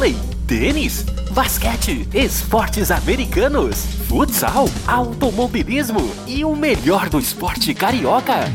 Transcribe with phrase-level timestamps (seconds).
[0.00, 0.16] vôlei,
[0.48, 8.50] tênis, basquete, esportes americanos, futsal, automobilismo e o melhor do esporte carioca.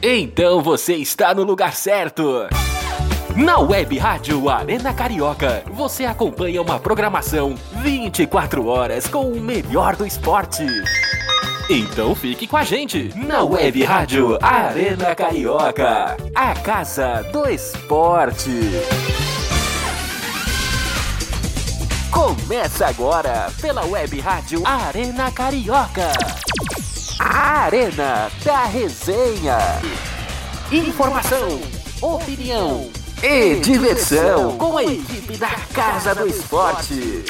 [0.00, 2.46] Então você está no lugar certo.
[3.34, 10.06] Na Web Rádio Arena Carioca, você acompanha uma programação 24 horas com o melhor do
[10.06, 10.64] esporte.
[11.68, 19.23] Então fique com a gente na Web Rádio Arena Carioca, a casa do esporte.
[22.14, 26.12] Começa agora pela Web Rádio Arena Carioca.
[27.18, 29.58] A Arena da Resenha.
[30.70, 31.60] Informação,
[32.00, 32.88] opinião
[33.20, 37.24] e diversão com a equipe da Casa do Esporte.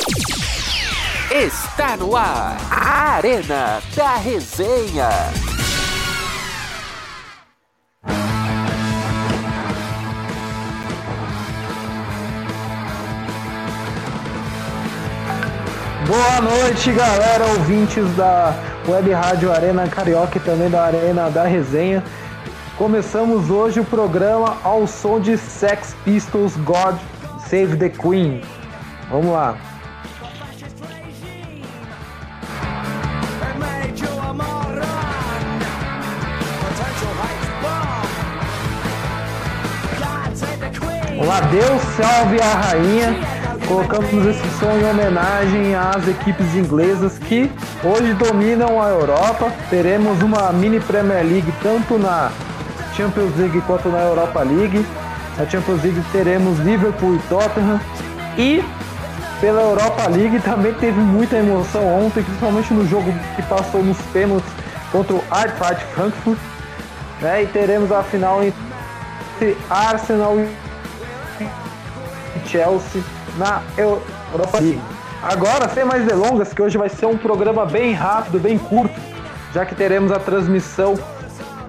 [1.30, 5.08] Está no ar a Arena da Resenha.
[16.14, 18.54] Boa noite, galera, ouvintes da
[18.86, 22.04] Web Rádio Arena Carioca e também da Arena da Resenha.
[22.78, 26.94] Começamos hoje o programa ao som de Sex Pistols God
[27.48, 28.40] Save the Queen.
[29.10, 29.56] Vamos lá.
[41.18, 43.33] Olá, Deus salve a rainha.
[43.66, 47.50] Colocamos esse som em homenagem às equipes inglesas que
[47.82, 49.50] hoje dominam a Europa.
[49.70, 52.30] Teremos uma mini Premier League tanto na
[52.94, 54.84] Champions League quanto na Europa League.
[55.38, 57.80] Na Champions League teremos Liverpool e Tottenham.
[58.36, 58.62] E
[59.40, 64.52] pela Europa League também teve muita emoção ontem, principalmente no jogo que passou nos pênaltis
[64.92, 66.38] contra o Eintracht Frankfurt.
[67.22, 67.44] Né?
[67.44, 70.48] E teremos a final entre Arsenal e
[72.46, 73.02] Chelsea
[73.36, 74.80] na Europa League.
[75.22, 78.94] Agora, sem mais delongas, que hoje vai ser um programa bem rápido, bem curto,
[79.54, 80.94] já que teremos a transmissão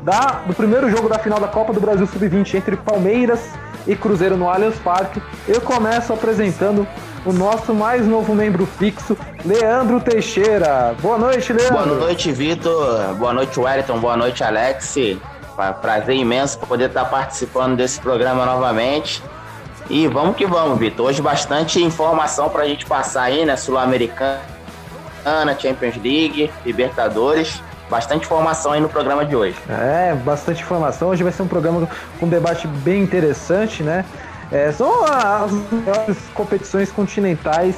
[0.02, 3.40] da, do primeiro jogo da final da Copa do Brasil Sub-20 entre Palmeiras
[3.88, 5.22] e Cruzeiro no Allianz Parque.
[5.48, 6.88] Eu começo apresentando
[7.26, 10.96] o nosso mais novo membro fixo, Leandro Teixeira.
[11.02, 11.74] Boa noite, Leandro.
[11.74, 13.16] Boa noite, Vitor.
[13.16, 14.00] Boa noite, Wellington.
[14.00, 14.96] Boa noite, Alex.
[15.82, 19.24] Prazer imenso poder estar participando desse programa novamente.
[19.90, 21.08] E vamos que vamos, Vitor.
[21.08, 23.56] Hoje bastante informação para a gente passar aí, né?
[23.56, 24.42] Sul-Americana,
[25.60, 27.62] Champions League, Libertadores.
[27.88, 29.56] Bastante informação aí no programa de hoje.
[29.70, 31.10] É, bastante informação.
[31.10, 31.88] Hoje vai ser um programa
[32.20, 34.04] com um debate bem interessante, né?
[34.52, 37.76] É, são as maiores competições continentais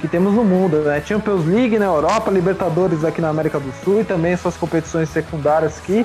[0.00, 1.00] que temos no mundo, né?
[1.06, 5.78] Champions League na Europa, Libertadores aqui na América do Sul e também suas competições secundárias
[5.78, 6.04] que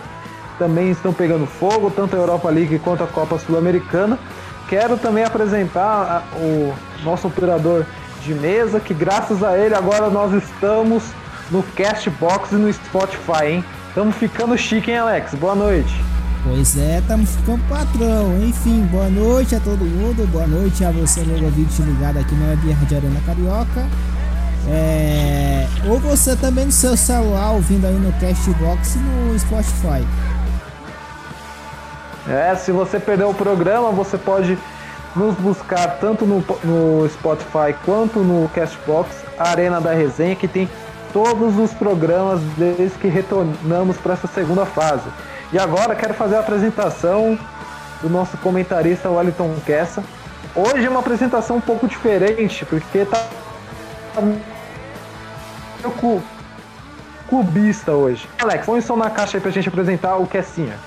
[0.60, 4.20] também estão pegando fogo, tanto a Europa League quanto a Copa Sul-Americana.
[4.70, 7.86] Quero também apresentar o nosso operador
[8.24, 11.04] de mesa, que graças a ele agora nós estamos
[11.50, 13.66] no Castbox e no Spotify, hein?
[13.88, 15.34] Estamos ficando chique, hein, Alex?
[15.34, 16.00] Boa noite.
[16.44, 18.38] Pois é, estamos ficando patrão.
[18.44, 20.30] Enfim, boa noite a todo mundo.
[20.32, 23.88] Boa noite a você, meu ouvinte ligado aqui na Web Rádio Arena Carioca.
[24.68, 25.68] É...
[25.88, 30.06] Ou você também no seu celular, ouvindo aí no Castbox e no Spotify.
[32.30, 34.58] É, se você perdeu o programa, você pode
[35.16, 40.70] nos buscar tanto no, no Spotify quanto no Castbox, Arena da Resenha, que tem
[41.12, 45.10] todos os programas desde que retornamos para essa segunda fase.
[45.52, 47.38] E agora quero fazer a apresentação
[48.02, 50.04] do nosso comentarista Wellington Kessa.
[50.56, 53.26] Hoje é uma apresentação um pouco diferente, porque tá
[57.28, 58.28] clubista hoje.
[58.40, 60.78] Alex, põe o som na caixa aí pra gente apresentar o Kessinha.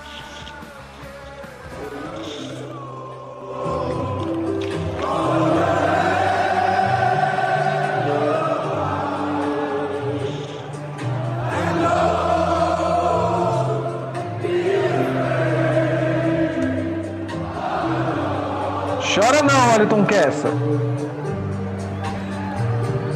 [20.22, 20.50] Kessa.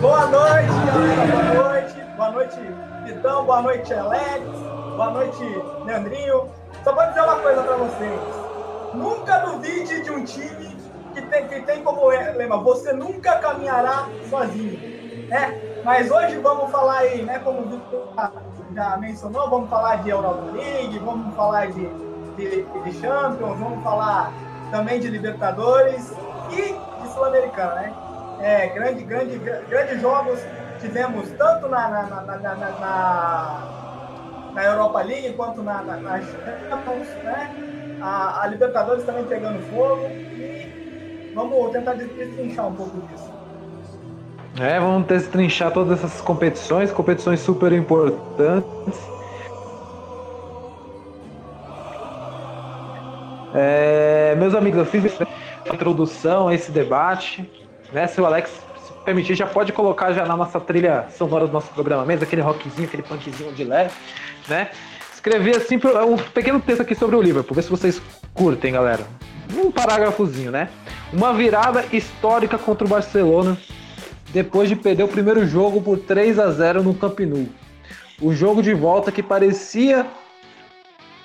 [0.00, 0.72] Boa noite.
[1.30, 1.94] Boa noite.
[2.16, 2.56] Boa noite,
[3.04, 3.44] Vitão.
[3.44, 4.42] Boa noite, Alex.
[4.96, 6.48] Boa noite, Leandrinho.
[6.82, 8.20] Só vou dizer uma coisa pra vocês.
[8.92, 10.76] Nunca duvide de um time
[11.14, 15.28] que tem, que tem como lema, você nunca caminhará sozinho.
[15.28, 15.82] Né?
[15.84, 17.38] Mas hoje vamos falar aí, né?
[17.38, 18.08] Como o Victor
[18.74, 21.88] já mencionou, vamos falar de Europa League, vamos falar de,
[22.34, 24.32] de, de Champions, vamos falar
[24.72, 26.12] também de Libertadores
[26.50, 26.85] e
[27.16, 27.94] Sul-Americana, né?
[28.40, 30.38] É, grande, grande, grandes jogos
[30.78, 33.62] tivemos tanto na, na, na, na, na,
[34.52, 37.98] na Europa League quanto na, na, na Champions, né?
[38.02, 43.32] A, a, Libertadores também pegando fogo e vamos tentar destrinchar um pouco disso.
[44.60, 49.16] É, vamos destrinchar todas essas competições, competições super importantes.
[53.54, 55.18] É, meus amigos, eu fiz
[55.74, 57.48] introdução a esse debate.
[57.92, 58.06] Né?
[58.06, 61.72] Se o Alex se permitir, já pode colocar já na nossa trilha sonora do nosso
[61.72, 63.94] programa mesmo, aquele rockzinho, aquele punkzinho de leve,
[64.48, 64.70] né?
[65.12, 68.00] Escrevi assim um pequeno texto aqui sobre o Liverpool, ver se vocês
[68.32, 69.04] curtem, galera.
[69.56, 70.68] Um parágrafozinho, né?
[71.12, 73.56] Uma virada histórica contra o Barcelona
[74.32, 77.48] depois de perder o primeiro jogo por 3 a 0 no Camp Nou.
[78.20, 80.06] O jogo de volta que parecia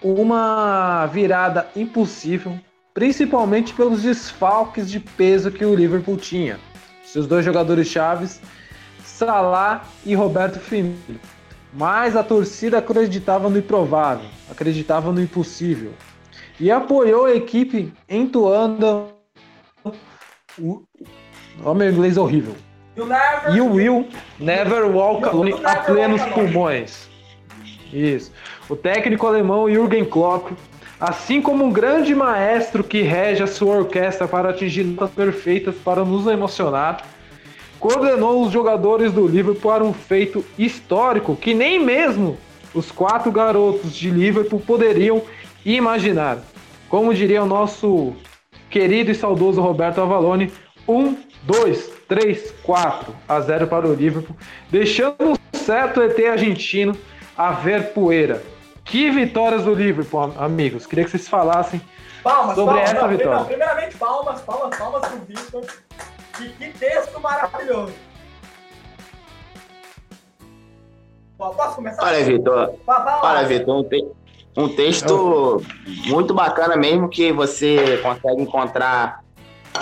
[0.01, 2.57] uma virada impossível,
[2.93, 6.59] principalmente pelos desfalques de peso que o Liverpool tinha.
[7.03, 8.41] Seus dois jogadores chaves,
[9.03, 11.19] Salah e Roberto Firmino.
[11.73, 15.93] Mas a torcida acreditava no improvável, acreditava no impossível.
[16.59, 19.07] E apoiou a equipe entoando
[20.59, 20.83] o,
[21.73, 22.55] meu inglês horrível.
[23.53, 24.07] You will
[24.37, 27.09] never walk alone a plenos pulmões.
[27.91, 28.31] Isso.
[28.69, 30.51] O técnico alemão Jürgen Klopp,
[31.01, 36.05] assim como um grande maestro que rege a sua orquestra para atingir notas perfeitas para
[36.05, 37.03] nos emocionar,
[37.79, 42.37] coordenou os jogadores do Liverpool para um feito histórico que nem mesmo
[42.71, 45.23] os quatro garotos de Liverpool poderiam
[45.65, 46.37] imaginar.
[46.87, 48.13] Como diria o nosso
[48.69, 50.51] querido e saudoso Roberto Avalone,
[50.87, 54.35] um 2, 3, 4 a 0 para o Liverpool,
[54.69, 56.95] deixando um certo ET argentino
[57.35, 58.50] a ver poeira.
[58.91, 60.85] Que vitórias do Liverpool, amigos.
[60.85, 61.81] Queria que vocês falassem
[62.21, 63.39] palmas, sobre palmas, essa não, vitória.
[63.39, 65.65] Não, primeiramente, palmas, palmas, palmas para o Victor.
[66.35, 67.93] Que, que texto maravilhoso.
[71.37, 72.03] Posso começar?
[72.03, 72.73] Olha, Vitor.
[73.23, 74.05] Olha, Vitor, um, te
[74.57, 75.63] um texto
[76.07, 79.23] muito bacana mesmo que você consegue encontrar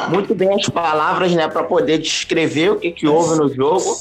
[0.08, 3.98] muito bem as palavras, né, para poder descrever o que, que houve no jogo.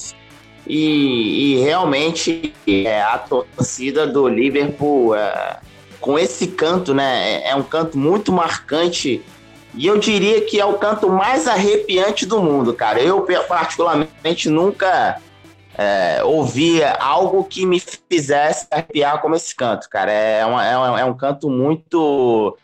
[0.68, 5.58] E, e realmente é, a torcida do Liverpool, é,
[6.00, 9.22] com esse canto, né, é, é um canto muito marcante.
[9.74, 13.00] E eu diria que é o canto mais arrepiante do mundo, cara.
[13.00, 15.20] Eu, particularmente, nunca
[15.76, 17.80] é, ouvia algo que me
[18.10, 20.10] fizesse arrepiar como esse canto, cara.
[20.10, 22.58] É, uma, é, um, é um canto muito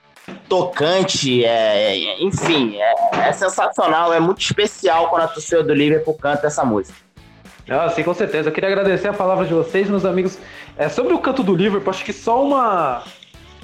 [0.48, 6.14] tocante, é, é, enfim, é, é, sensacional, é muito especial quando a torcida do Liverpool
[6.14, 7.03] canta essa música.
[7.68, 8.48] Ah, sim, com certeza.
[8.48, 10.38] Eu queria agradecer a palavra de vocês, meus amigos.
[10.76, 13.02] É, sobre o canto do Liverpool, acho que só uma,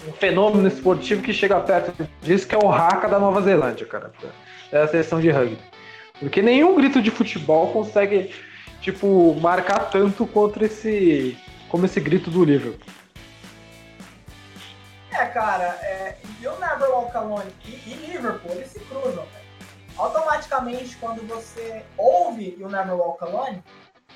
[0.08, 4.10] um fenômeno esportivo que chega perto disso, que é o Haka da Nova Zelândia, cara.
[4.72, 5.58] É a seleção de rugby.
[6.18, 8.34] Porque nenhum grito de futebol consegue,
[8.80, 11.36] tipo, marcar tanto contra esse.
[11.68, 12.86] como esse grito do Liverpool.
[15.12, 19.24] É, cara, é, o Never Alone e, e Liverpool, eles se cruzam.
[19.24, 19.40] Né?
[19.96, 23.62] Automaticamente, quando você ouve o Never Alone,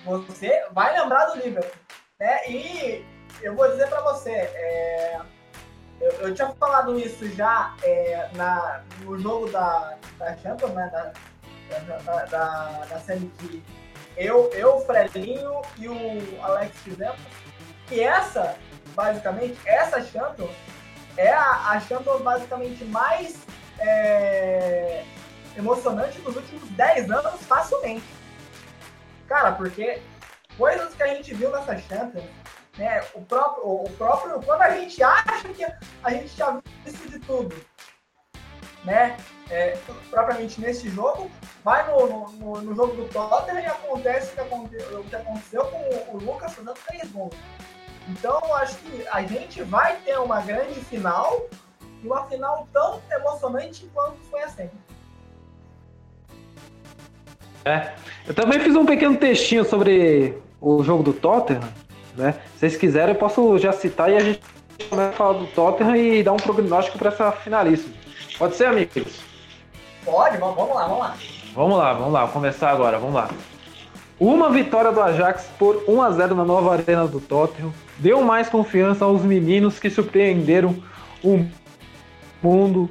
[0.04, 1.80] você vai lembrar do Liverpool.
[2.20, 2.48] Né?
[2.48, 3.04] E
[3.42, 5.20] eu vou dizer para você, é,
[6.00, 10.90] eu, eu, tinha falado isso já é, na, no jogo da, da Champions, né?
[10.92, 11.12] Da,
[12.04, 13.62] da, da, da série que
[14.16, 17.18] eu, eu, o Frelinho e o Alex fizemos.
[17.90, 18.56] E essa,
[18.94, 20.50] basicamente, essa Champions
[21.16, 23.44] é a, a Champions basicamente mais
[23.78, 25.04] é,
[25.56, 28.04] emocionante dos últimos 10 anos, facilmente.
[29.28, 30.00] Cara, porque
[30.56, 32.24] coisas que a gente viu nessa Champions,
[32.76, 35.64] né, o próprio, o próprio, quando a gente acha que
[36.02, 37.54] a gente já visto de tudo,
[38.84, 39.16] né,
[39.50, 39.78] é,
[40.10, 41.30] propriamente nesse jogo,
[41.62, 45.66] vai no, no, no, jogo do Tottenham e acontece o que, aconteceu, o que aconteceu
[45.66, 47.34] com o Lucas fazendo três gols.
[48.08, 51.46] Então, acho que a gente vai ter uma grande final
[52.02, 54.78] e uma final tão emocionante quanto foi a sempre.
[57.64, 57.92] É,
[58.26, 61.62] eu também fiz um pequeno textinho sobre o jogo do Tottenham,
[62.16, 62.32] né?
[62.32, 64.40] Se vocês quiserem, eu posso já citar e a gente
[64.90, 67.94] começa a falar do Tottenham e dar um prognóstico para essa finalíssima.
[68.38, 69.20] Pode ser, amigos?
[70.04, 71.16] Pode, vamos lá, vamos lá.
[71.54, 73.30] Vamos lá, vamos lá, vou começar agora, vamos lá.
[74.18, 78.48] Uma vitória do Ajax por 1 a 0 na nova arena do Tottenham deu mais
[78.48, 80.76] confiança aos meninos que surpreenderam
[81.22, 81.44] o
[82.42, 82.90] mundo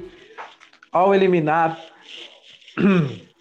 [0.90, 1.78] ao eliminar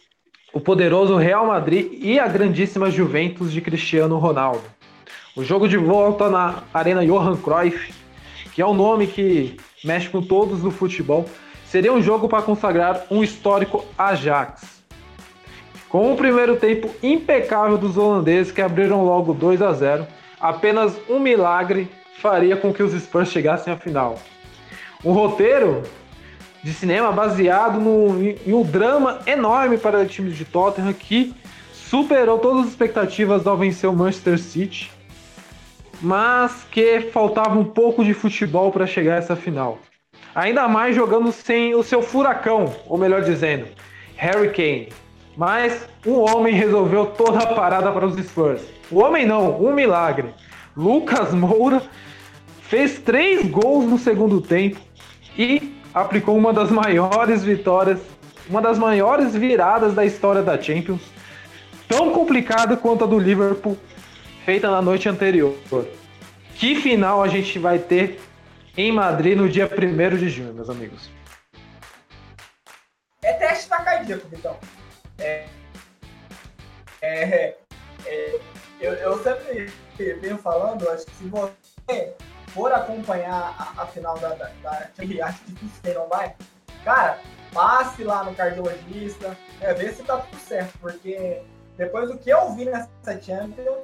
[0.53, 4.61] o poderoso Real Madrid e a grandíssima Juventus de Cristiano Ronaldo.
[5.35, 7.91] O jogo de volta na Arena Johan Cruyff,
[8.53, 11.25] que é o nome que mexe com todos do futebol,
[11.65, 14.83] seria um jogo para consagrar um histórico Ajax.
[15.89, 20.07] Com o primeiro tempo impecável dos holandeses que abriram logo 2 a 0,
[20.39, 24.19] apenas um milagre faria com que os Spurs chegassem à final.
[25.03, 25.81] Um roteiro
[26.63, 31.35] de cinema baseado no, em, um drama enorme para o time de Tottenham que
[31.73, 34.89] superou todas as expectativas ao vencer o Manchester City,
[36.01, 39.77] mas que faltava um pouco de futebol para chegar a essa final.
[40.33, 43.67] Ainda mais jogando sem o seu furacão, ou melhor dizendo,
[44.15, 44.89] Harry Kane.
[45.35, 48.61] Mas um homem resolveu toda a parada para os Spurs.
[48.89, 50.29] O homem não, um milagre.
[50.75, 51.81] Lucas Moura
[52.61, 54.79] fez três gols no segundo tempo
[55.37, 57.99] e aplicou uma das maiores vitórias,
[58.49, 61.01] uma das maiores viradas da história da Champions,
[61.87, 63.77] tão complicada quanto a do Liverpool,
[64.43, 65.55] feita na noite anterior.
[66.55, 68.19] Que final a gente vai ter
[68.75, 71.09] em Madrid no dia 1 de junho, meus amigos?
[73.21, 74.57] É teste na cardíaco, Vitão.
[75.19, 75.45] É,
[77.01, 77.55] é,
[78.05, 78.39] é,
[78.81, 79.71] eu, eu sempre
[80.21, 82.13] venho falando, acho que se você
[82.53, 84.29] for acompanhar a, a final da,
[84.95, 86.35] Champions, difícil quem não vai,
[86.85, 87.19] cara,
[87.51, 91.41] passe lá no cardiologista, é, vê se tá tudo certo, porque
[91.77, 93.79] depois do que eu vi nessa Champions,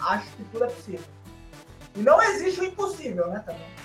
[0.00, 1.04] acho que tudo é possível.
[1.96, 3.78] E não existe o impossível, né, também.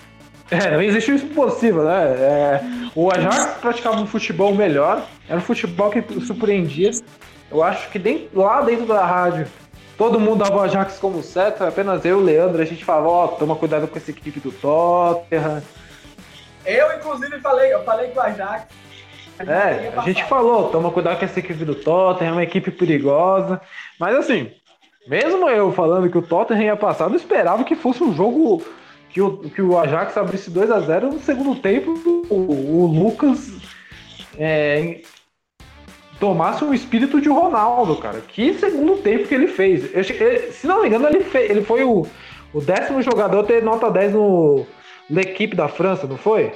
[0.51, 2.03] É, não existe o impossível, né?
[2.03, 2.62] É,
[2.93, 6.91] o Ajax praticava um futebol melhor, era um futebol que surpreendia.
[7.50, 9.48] Eu acho que dentro, lá dentro da rádio
[9.97, 13.27] Todo mundo dava o Ajax como certo, apenas eu Leandro, a gente falava, ó, oh,
[13.29, 15.62] toma cuidado com essa equipe do Tottenham.
[16.65, 18.67] Eu, inclusive, falei, eu falei com o Ajax.
[19.39, 23.62] É, a gente falou, toma cuidado com essa equipe do Tottenham, é uma equipe perigosa.
[24.00, 24.51] Mas assim,
[25.07, 28.63] mesmo eu falando que o Tottenham ia passar, eu esperava que fosse um jogo
[29.09, 31.91] que o, que o Ajax abrisse 2 a 0 no segundo tempo.
[32.29, 33.51] O, o Lucas
[34.38, 35.01] é,
[36.20, 38.22] tomasse o espírito de Ronaldo, cara.
[38.22, 39.93] Que segundo tempo que ele fez.
[39.93, 40.03] Eu,
[40.51, 42.05] se não me engano, ele, fez, ele foi o,
[42.53, 44.65] o décimo jogador a ter nota 10 no,
[45.10, 46.51] na equipe da França, não foi?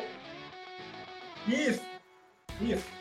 [1.47, 1.81] Isso,
[2.61, 2.97] isso.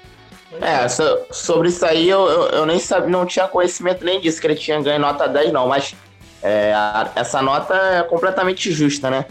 [0.60, 0.88] É,
[1.32, 4.54] sobre isso aí eu, eu, eu, nem sabia, não tinha conhecimento nem disso, que ele
[4.54, 5.94] tinha ganho nota 10, não, mas
[6.42, 9.26] é, a, essa nota é completamente justa, né?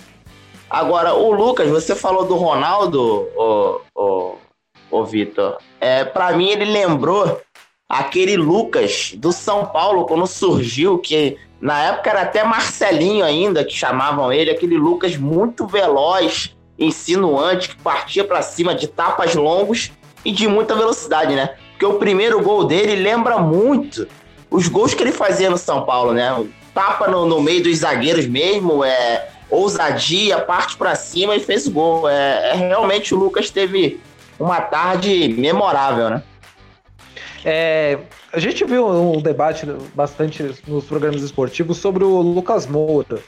[0.70, 4.36] Agora, o Lucas, você falou do Ronaldo, o, o,
[4.92, 5.58] o Vitor.
[5.86, 7.40] É, para mim, ele lembrou
[7.88, 13.78] aquele Lucas do São Paulo, quando surgiu, que na época era até Marcelinho ainda, que
[13.78, 19.92] chamavam ele, aquele Lucas muito veloz, insinuante, que partia para cima de tapas longos
[20.26, 21.54] e de muita velocidade, né?
[21.74, 24.08] Porque o primeiro gol dele lembra muito
[24.50, 26.48] os gols que ele fazia no São Paulo, né?
[26.74, 31.72] Tapa no, no meio dos zagueiros mesmo, é ousadia, parte para cima e fez o
[31.72, 32.10] gol.
[32.10, 34.02] É, é realmente o Lucas teve
[34.40, 36.24] uma tarde memorável, né?
[37.44, 38.00] É,
[38.34, 43.20] a gente viu um debate bastante nos programas esportivos sobre o Lucas Moura.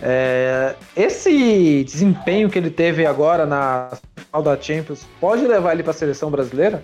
[0.00, 5.90] É, esse desempenho que ele teve agora na final da Champions pode levar ele para
[5.90, 6.82] a seleção brasileira?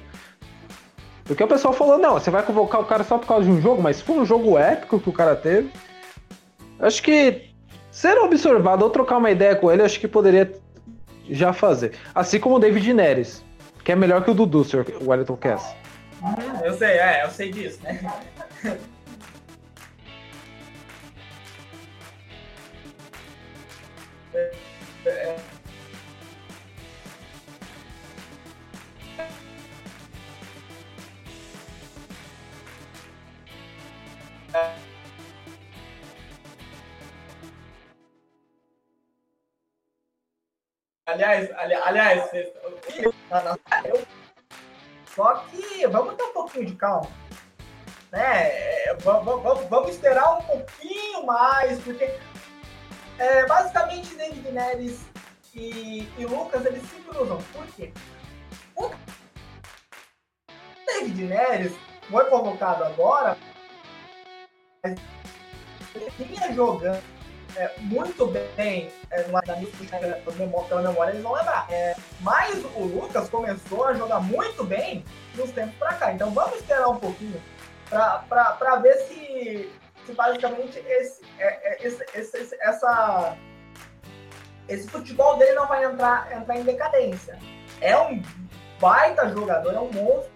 [1.24, 3.60] Porque o pessoal falou: não, você vai convocar o cara só por causa de um
[3.60, 5.70] jogo, mas for um jogo épico que o cara teve,
[6.80, 7.48] acho que
[7.90, 10.52] ser observado ou trocar uma ideia com ele, acho que poderia
[11.30, 11.92] já fazer.
[12.14, 13.44] Assim como o David Neres,
[13.84, 15.74] que é melhor que o Dudu, senhor Wellington Cass.
[16.64, 18.00] Eu sei, é, eu sei disso, né?
[41.08, 42.30] Aliás, ali, aliás,
[45.06, 47.10] só que vamos ter um pouquinho de calma.
[48.12, 48.92] Né?
[49.02, 52.14] Vamos, vamos, vamos esperar um pouquinho mais, porque
[53.18, 55.06] é, basicamente David Neres
[55.54, 57.38] e, e Lucas eles se cruzam.
[57.54, 57.90] Por quê?
[58.76, 58.90] O
[60.86, 61.72] David Neres
[62.10, 63.34] foi convocado agora,
[64.84, 64.98] mas
[65.94, 67.17] ele vinha jogando
[67.58, 69.42] é, muito bem, é, na
[70.68, 71.66] pela memória eles vão lembrar.
[71.68, 76.12] É, mas o Lucas começou a jogar muito bem nos tempos para cá.
[76.12, 77.42] Então vamos esperar um pouquinho
[77.88, 79.72] para ver se,
[80.06, 83.36] se basicamente esse, é, é, esse, esse, essa,
[84.68, 87.40] esse futebol dele não vai entrar, entrar em decadência.
[87.80, 88.22] É um
[88.80, 90.30] baita jogador, é um monstro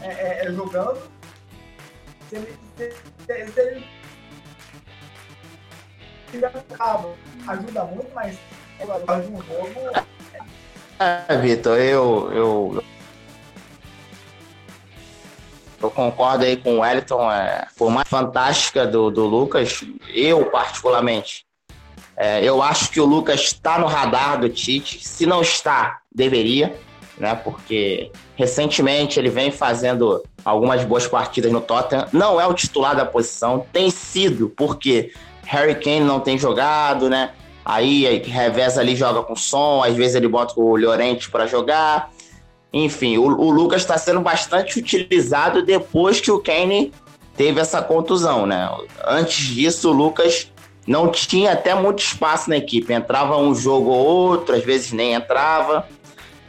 [0.00, 1.02] é, é, é jogando.
[2.30, 2.90] Se ele, se,
[3.52, 3.95] se ele
[6.76, 7.14] cabo
[7.46, 8.36] ajuda muito, mas
[8.80, 10.06] um jogo.
[10.98, 12.84] É, Vitor, eu, eu,
[15.82, 17.30] eu concordo aí com o Wellington.
[17.30, 21.44] É, por mais fantástica do, do Lucas, eu particularmente
[22.18, 25.06] É, eu acho que o Lucas está no radar do Tite.
[25.06, 26.74] Se não está, deveria,
[27.18, 27.34] né?
[27.34, 32.08] Porque recentemente ele vem fazendo algumas boas partidas no Tottenham.
[32.12, 35.12] Não é o titular da posição, tem sido, porque
[35.46, 37.30] Harry Kane não tem jogado, né?
[37.64, 42.10] Aí reveza ali, joga com som, às vezes ele bota o Llorente para jogar.
[42.72, 46.92] Enfim, o, o Lucas está sendo bastante utilizado depois que o Kane
[47.36, 48.70] teve essa contusão, né?
[49.04, 50.52] Antes disso, o Lucas
[50.86, 52.92] não tinha até muito espaço na equipe.
[52.92, 55.86] Entrava um jogo ou outro, às vezes nem entrava.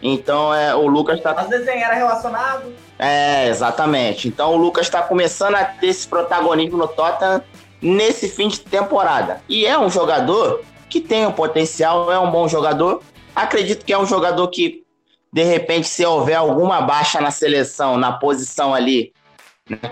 [0.02, 1.32] Então, é, o Lucas está.
[1.32, 2.72] Às vezes nem era relacionado.
[3.00, 4.28] É, exatamente.
[4.28, 7.42] Então, o Lucas está começando a ter esse protagonismo no Tottenham
[7.82, 9.42] nesse fim de temporada.
[9.48, 13.02] E é um jogador que tem o um potencial, é um bom jogador.
[13.36, 14.84] Acredito que é um jogador que,
[15.32, 19.14] de repente, se houver alguma baixa na seleção, na posição ali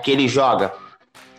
[0.04, 0.74] que ele joga,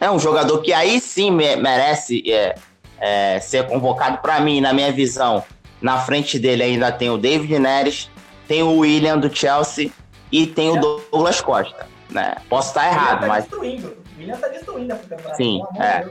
[0.00, 2.55] é um jogador que aí sim merece é,
[3.00, 5.43] é, ser convocado para mim, na minha visão.
[5.81, 8.11] Na frente dele ainda tem o David Neres,
[8.47, 9.91] tem o William do Chelsea
[10.31, 11.87] e tem o Douglas Costa.
[12.11, 12.35] Né?
[12.49, 13.45] Posso estar errado, tá mas.
[13.45, 13.88] Destruindo.
[13.88, 15.35] O William tá destruindo a temporada.
[15.35, 16.07] Sim, é.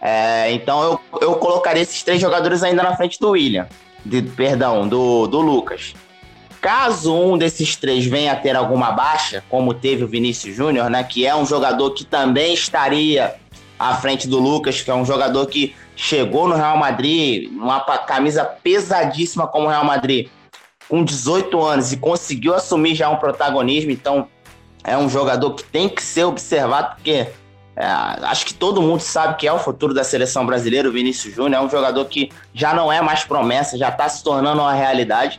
[0.00, 0.52] É.
[0.52, 3.66] então eu, eu colocaria esses três jogadores ainda na frente do William.
[4.04, 5.94] De, perdão, do, do Lucas.
[6.60, 11.04] Caso um desses três venha a ter alguma baixa, como teve o Vinícius Júnior, né,
[11.04, 13.34] que é um jogador que também estaria
[13.78, 18.44] à frente do Lucas, que é um jogador que chegou no Real Madrid, uma camisa
[18.44, 20.28] pesadíssima como o Real Madrid,
[20.88, 24.28] com 18 anos e conseguiu assumir já um protagonismo, então
[24.84, 27.28] é um jogador que tem que ser observado, porque
[27.76, 31.34] é, acho que todo mundo sabe que é o futuro da seleção brasileira, o Vinícius
[31.34, 34.72] Júnior, é um jogador que já não é mais promessa, já está se tornando uma
[34.72, 35.38] realidade.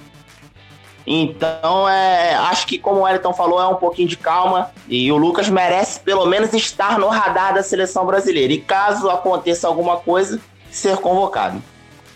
[1.09, 4.69] Então, é, acho que, como o Wellington falou, é um pouquinho de calma.
[4.89, 8.51] E o Lucas merece, pelo menos, estar no radar da seleção brasileira.
[8.51, 10.39] E caso aconteça alguma coisa,
[10.69, 11.63] ser convocado.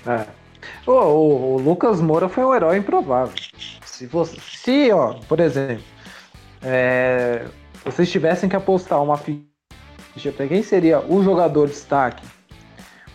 [0.06, 0.26] É.
[0.86, 3.34] O, o, o, Lucas Moura foi um herói improvável.
[3.86, 5.84] Se, você, se ó, por exemplo,
[6.62, 7.46] é,
[7.86, 9.18] vocês tivessem que apostar uma
[10.36, 12.24] para quem seria o jogador de destaque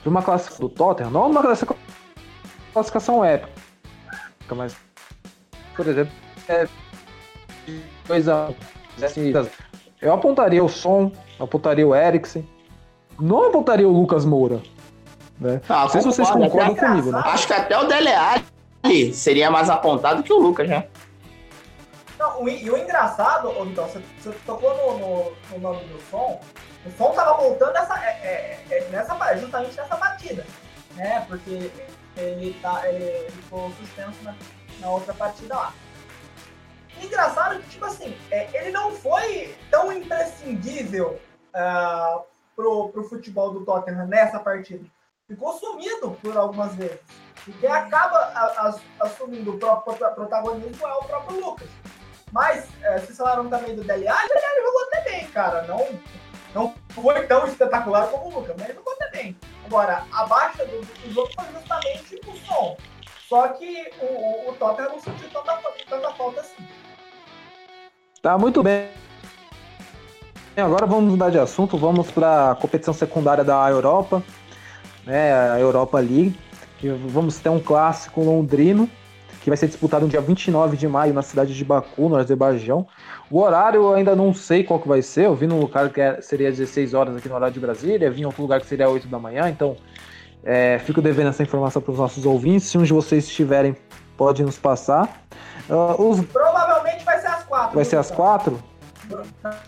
[0.03, 1.43] de uma classificação do Tottenham, não uma
[2.73, 3.53] classificação épica,
[4.55, 4.77] mas
[5.75, 6.13] por exemplo,
[6.49, 6.67] é,
[8.07, 8.55] coisa
[9.03, 9.33] assim,
[10.01, 12.49] eu apontaria o Som, apontaria o Eriksen,
[13.21, 14.61] não apontaria o Lucas Moura.
[15.39, 15.61] Né?
[15.69, 17.23] Ah, não sei se vocês concordam comigo, né?
[17.27, 20.87] Acho que até o Dele Alli seria mais apontado que o Lucas, né?
[22.19, 26.01] Não, o, e o engraçado, ô, então, você, você tocou no, no, no, nome do
[26.11, 26.41] Som,
[26.85, 30.47] o Som tava voltando essa, é, é, é nessa, justamente nessa batida,
[30.95, 31.25] né?
[31.29, 31.71] Porque
[32.17, 34.35] ele, tá, ele, ele ficou suspenso na,
[34.81, 35.75] na outra partida lá.
[37.03, 41.21] Engraçado que, tipo assim, é, ele não foi tão imprescindível
[41.55, 42.25] uh,
[42.55, 44.85] pro, pro futebol do Tottenham nessa partida.
[45.29, 47.01] Ficou sumido por algumas vezes.
[47.47, 51.69] E quem acaba a, a, assumindo o próprio protagonismo é o próprio Lucas.
[52.33, 55.63] Mas, é, vocês falaram também do Dele Alli, ele jogou até bem, cara.
[55.63, 55.87] Não,
[56.55, 59.37] não foi tão espetacular como o Lucas, mas ele jogou até bem.
[59.65, 62.77] Agora, a baixa do, do jogo foi justamente o som.
[63.29, 66.67] Só que o, o, o Tottenham não sentiu tanta, tanta falta assim.
[68.23, 68.89] Tá, muito bem.
[70.57, 74.23] Agora vamos mudar de assunto, vamos para a competição secundária da Europa,
[75.05, 76.39] né, a Europa League.
[76.83, 78.91] E vamos ter um clássico londrino,
[79.47, 82.85] que vai ser disputado no dia 29 de maio na cidade de Baku, no Azerbaijão.
[83.31, 86.01] O horário eu ainda não sei qual que vai ser, eu vi num lugar que
[86.01, 88.89] é, seria 16 horas aqui no horário de Brasília, vi em outro lugar que seria
[88.89, 89.77] 8 da manhã, então
[90.43, 92.67] é, fico devendo essa informação para os nossos ouvintes.
[92.67, 93.77] Se um de vocês tiverem,
[94.17, 95.23] pode nos passar.
[95.71, 96.21] Uh, os...
[96.27, 97.77] Provavelmente vai ser às quatro.
[97.77, 98.61] Vai ser às quatro?
[99.09, 99.61] Não, tá.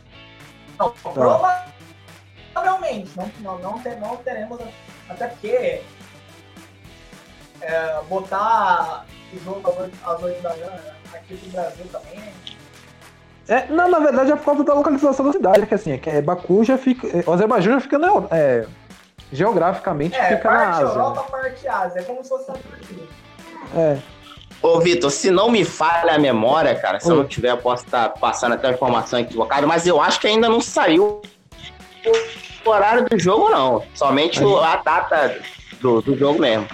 [2.53, 3.13] provavelmente.
[3.17, 4.59] Não, não, não, não teremos.
[5.09, 5.83] Até porque
[7.61, 9.63] é, botar o jogo
[10.05, 10.71] às oito da manhã
[11.15, 12.33] aqui no Brasil também.
[13.49, 16.11] É, não, na verdade é por causa da localização da cidade, que assim, é que
[16.11, 17.09] é, Baku já fica.
[17.27, 18.67] O Azerbaijão já fica na, é,
[19.33, 20.85] geograficamente é, fica na Ásia.
[20.85, 23.99] Europa, parte Ásia, é como se fosse a É.
[24.61, 27.85] Ô, Vitor, se não me falha a memória, cara, se eu não tiver, eu posso
[27.85, 31.23] estar passando até a informação equivocada, mas eu acho que ainda não saiu
[32.65, 33.85] o horário do jogo, não.
[33.95, 35.39] Somente a data
[35.81, 36.67] do, do jogo mesmo.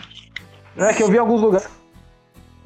[0.79, 1.69] É que eu vi alguns lugares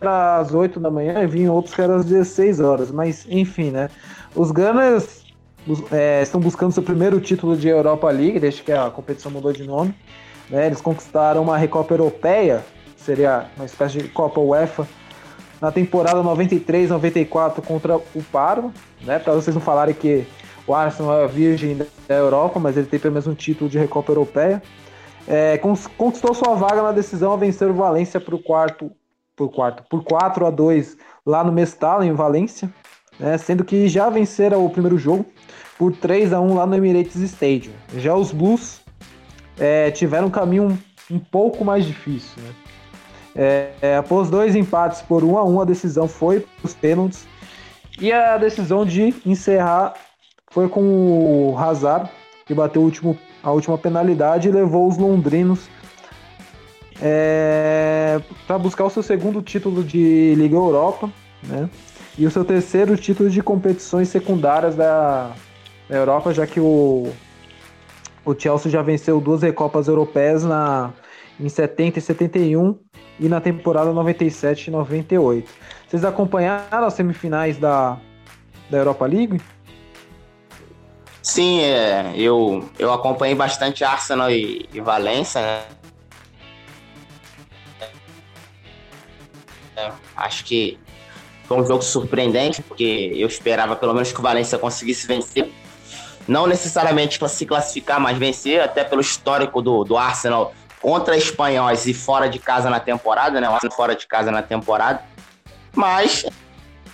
[0.00, 3.70] às 8 da manhã e vi em outros que eram às 16 horas, mas enfim,
[3.70, 3.90] né?
[4.34, 5.24] Os Gunners
[5.90, 9.64] é, estão buscando seu primeiro título de Europa League, desde que a competição mudou de
[9.64, 9.94] nome.
[10.48, 10.66] Né?
[10.66, 12.64] Eles conquistaram uma Recopa Europeia,
[12.96, 14.86] seria uma espécie de Copa UEFA,
[15.60, 19.18] na temporada 93-94 contra o Paro, né?
[19.18, 20.24] Para vocês não falarem que
[20.66, 24.12] o Arsenal é virgem da Europa, mas ele tem pelo menos um título de Recopa
[24.12, 24.62] Europeia.
[25.26, 28.90] é, conquistou sua vaga na decisão a vencer o Valência por quarto,
[29.38, 32.68] por quarto, por 4 a 2 lá no Mestalo, em Valência,
[33.18, 35.24] né, sendo que já venceram o primeiro jogo
[35.78, 37.72] por 3 a 1 lá no Emirates Stadium.
[37.96, 38.80] Já os Blues
[39.56, 40.76] é, tiveram um caminho
[41.10, 42.42] um, um pouco mais difícil.
[42.42, 42.50] Né?
[43.36, 47.24] É, é, após dois empates por 1 a 1 a decisão foi para os pênaltis
[48.00, 49.94] e a decisão de encerrar
[50.50, 52.10] foi com o Hazard,
[52.44, 55.68] que bateu último a última penalidade e levou os londrinos
[57.00, 61.10] é, para buscar o seu segundo título de Liga Europa,
[61.42, 61.68] né?
[62.16, 65.32] E o seu terceiro título de competições secundárias da,
[65.88, 67.10] Europa, já que o,
[68.24, 70.92] o Chelsea já venceu duas Recopas Europeias na,
[71.40, 72.78] em 70 e 71
[73.18, 75.50] e na temporada 97 e 98.
[75.86, 77.98] Vocês acompanharam as semifinais da,
[78.70, 79.40] da Europa League?
[81.22, 85.77] Sim, é, eu, eu acompanhei bastante Arsenal e, e Valência, né?
[90.16, 90.78] Acho que
[91.44, 95.50] foi um jogo surpreendente, porque eu esperava pelo menos que o Valência conseguisse vencer.
[96.26, 101.94] Não necessariamente se classificar, mas vencer, até pelo histórico do, do Arsenal contra espanhóis e
[101.94, 103.46] fora de casa na temporada, né?
[103.46, 105.02] Arsenal fora de casa na temporada.
[105.74, 106.24] Mas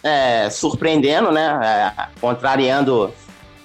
[0.02, 1.94] é, surpreendendo, né?
[1.98, 3.12] É, contrariando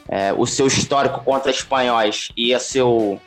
[0.07, 3.21] é, o seu histórico contra espanhóis e o seu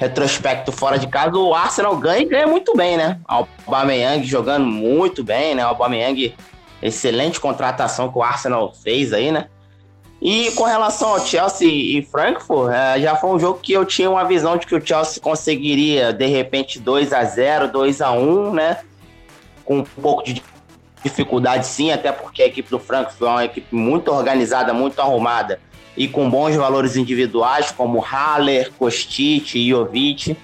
[0.00, 3.20] retrospecto fora de casa, o Arsenal ganha e ganha muito bem, né?
[3.28, 5.62] Aubameyang jogando muito bem, né?
[5.62, 6.34] Aubameyang,
[6.80, 9.48] excelente contratação que o Arsenal fez aí, né?
[10.22, 14.10] E com relação ao Chelsea e Frankfurt, é, já foi um jogo que eu tinha
[14.10, 18.54] uma visão de que o Chelsea conseguiria, de repente, 2 a 0 2 a 1
[18.54, 18.78] né?
[19.66, 20.42] Com um pouco de
[21.04, 25.60] dificuldade sim, até porque a equipe do Frankfurt é uma equipe muito organizada, muito arrumada
[25.96, 30.36] e com bons valores individuais, como Haller, Kostic Jovic.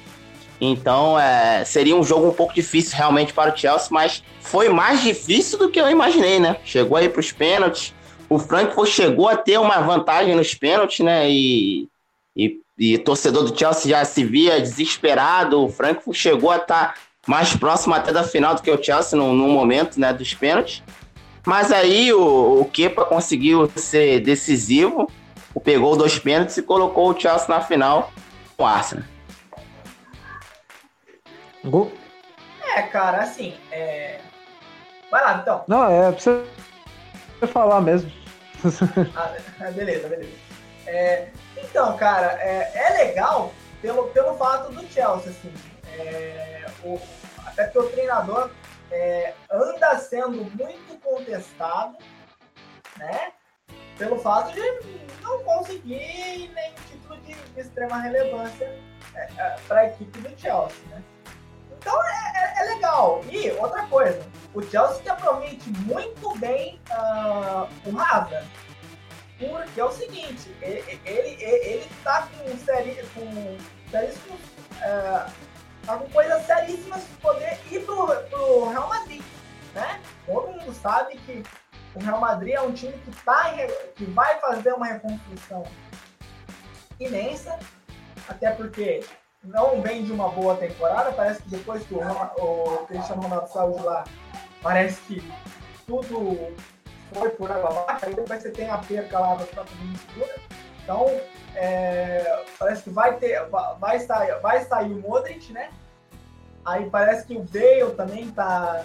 [0.61, 5.03] Então, é, seria um jogo um pouco difícil realmente para o Chelsea, mas foi mais
[5.03, 6.57] difícil do que eu imaginei, né?
[6.65, 7.95] Chegou aí para os pênaltis.
[8.29, 11.31] O Frankfurt chegou a ter uma vantagem nos pênaltis, né?
[11.31, 11.89] E,
[12.35, 15.63] e, e torcedor do Chelsea já se via desesperado.
[15.63, 16.95] O Frankfurt chegou a estar tá
[17.27, 20.83] mais próximo até da final do que o Chelsea no, no momento né, dos pênaltis.
[21.45, 25.09] Mas aí o, o Kepa conseguiu ser decisivo
[25.61, 28.13] pegou dois pênaltis e colocou o Chelsea na final
[28.57, 29.05] com o Arsenal.
[31.65, 31.93] Gol?
[32.75, 34.21] É, cara, assim, é...
[35.11, 35.65] Vai lá, então.
[35.67, 36.45] Não, é pra você
[37.47, 38.11] falar mesmo.
[39.15, 40.33] ah, é, beleza, beleza.
[40.87, 45.53] É, então, cara, é, é, legal pelo, pelo fato do Chelsea, assim.
[45.99, 47.01] É, o,
[47.47, 48.51] até porque o treinador
[48.91, 51.97] é, anda sendo muito contestado,
[52.97, 53.33] né?
[53.99, 54.63] Pelo fato de
[55.23, 58.79] não conseguir nenhum título de, extrema relevância
[59.15, 61.03] é, é, para a equipe do Chelsea, né?
[61.79, 63.25] Então é, é, é, legal.
[63.31, 68.47] E outra coisa, o Chelsea que aproveite muito bem uh, o Hazard.
[69.39, 73.59] Porque é o seguinte, ele, ele, ele tá com, seri, com
[73.91, 74.41] seríssimos.
[74.41, 75.31] Uh,
[75.85, 79.23] tá com coisas seríssimas de poder ir pro, pro Real Madrid.
[79.75, 80.01] Né?
[80.27, 81.45] Todo mundo sabe que
[81.97, 85.65] o Real Madrid é um time que, tá em, que vai fazer uma reconstrução
[87.01, 87.59] imensa,
[88.29, 89.05] até porque
[89.43, 91.13] não vem de uma boa temporada.
[91.13, 94.05] Parece que depois que o, o Cristiano Ronaldo saiu de lá,
[94.63, 95.33] parece que
[95.87, 96.55] tudo
[97.15, 98.07] foi por água abaixo.
[98.07, 100.35] Aí depois você tem a perca lá da própria segunda.
[100.83, 101.07] Então,
[101.55, 103.41] é, parece que vai ter,
[103.81, 105.71] vai sair, vai sair o Modric, né?
[106.65, 108.85] Aí parece que o Bale também tá,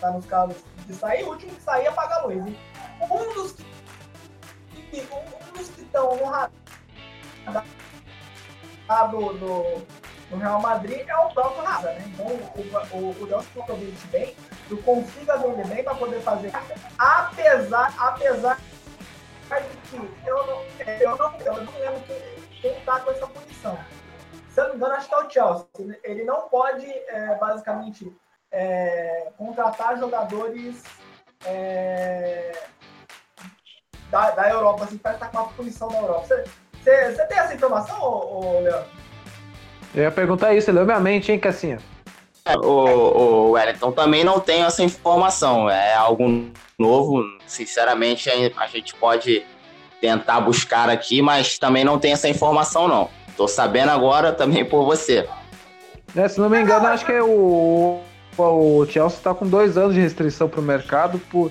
[0.00, 2.54] tá nos casos de sair, o último que sair pagar a luz.
[3.00, 7.64] Um dos que um dos que estão no radar
[9.10, 9.86] do, do,
[10.30, 12.04] do, Real Madrid é o próprio Hazard, né?
[12.08, 13.64] Então o, o, o Nelson
[14.10, 14.36] bem,
[14.70, 16.52] eu consigo vender bem para poder fazer,
[16.98, 18.58] apesar, apesar
[19.50, 23.78] de que eu não, eu não, eu não lembro quem, quem tá com essa posição.
[24.50, 26.00] Se eu não me engano, acho que é o Chelsea.
[26.04, 28.14] Ele não pode, é, basicamente,
[28.52, 30.82] é, contratar jogadores
[31.46, 32.52] é,
[34.10, 36.26] da, da Europa, assim, para estar com a punição da Europa.
[36.26, 36.44] Você,
[36.84, 38.84] você tem essa informação, ô, ô, Leandro?
[39.94, 41.78] Eu ia perguntar isso, leu minha mente, hein, Cassinha?
[42.44, 45.70] É, o, o Wellington também não tem essa informação.
[45.70, 49.44] É algo novo, sinceramente, a gente pode
[50.00, 53.08] tentar buscar aqui, mas também não tem essa informação, não.
[53.36, 55.28] Tô sabendo agora também por você.
[56.14, 58.00] É, se não me engano, acho que é o
[58.38, 61.50] o Chelsea está com dois anos de restrição para o mercado por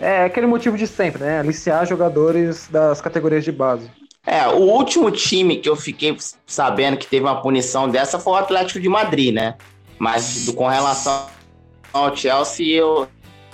[0.00, 1.40] é aquele motivo de sempre, né?
[1.40, 3.90] Aliciar jogadores das categorias de base.
[4.26, 8.36] É, o último time que eu fiquei sabendo que teve uma punição dessa foi o
[8.36, 9.56] Atlético de Madrid, né?
[9.98, 11.26] Mas do, com relação
[11.92, 13.06] ao Chelsea, eu,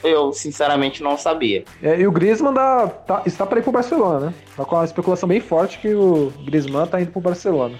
[0.05, 1.65] eu sinceramente não sabia.
[1.83, 4.35] É, e o Griezmann dá, tá, está para ir pro Barcelona, né?
[4.57, 7.77] Tá com uma especulação bem forte que o Griezmann tá indo pro Barcelona.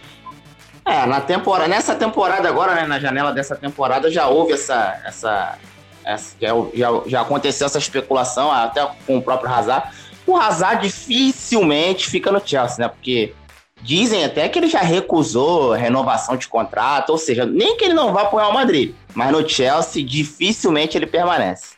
[0.87, 5.59] É, na temporada, nessa temporada agora, né, na janela dessa temporada, já houve essa, essa,
[6.05, 9.89] essa já, já, já aconteceu essa especulação, até com o próprio Hazard.
[10.25, 12.89] O Hazard dificilmente fica no Chelsea, né?
[12.89, 13.35] Porque
[13.83, 18.13] dizem até que ele já recusou renovação de contrato, ou seja, nem que ele não
[18.13, 21.75] vá para o Real Madrid, mas no Chelsea dificilmente ele permanece.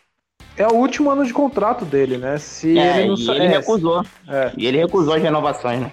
[0.55, 2.37] É o último ano de contrato dele, né?
[2.37, 4.05] Se é, ele não e ele é, recusou.
[4.29, 4.53] É.
[4.57, 5.93] E ele recusou as renovações, né?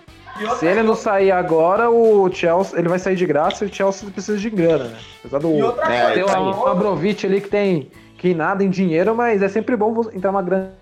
[0.60, 4.10] Se ele não sair agora, o Chelsea ele vai sair de graça e o Chelsea
[4.10, 5.00] precisa de grana, né?
[5.20, 9.48] Apesar do é, tem o Abramovich ali que tem que nada em dinheiro, mas é
[9.48, 10.74] sempre bom entrar uma grana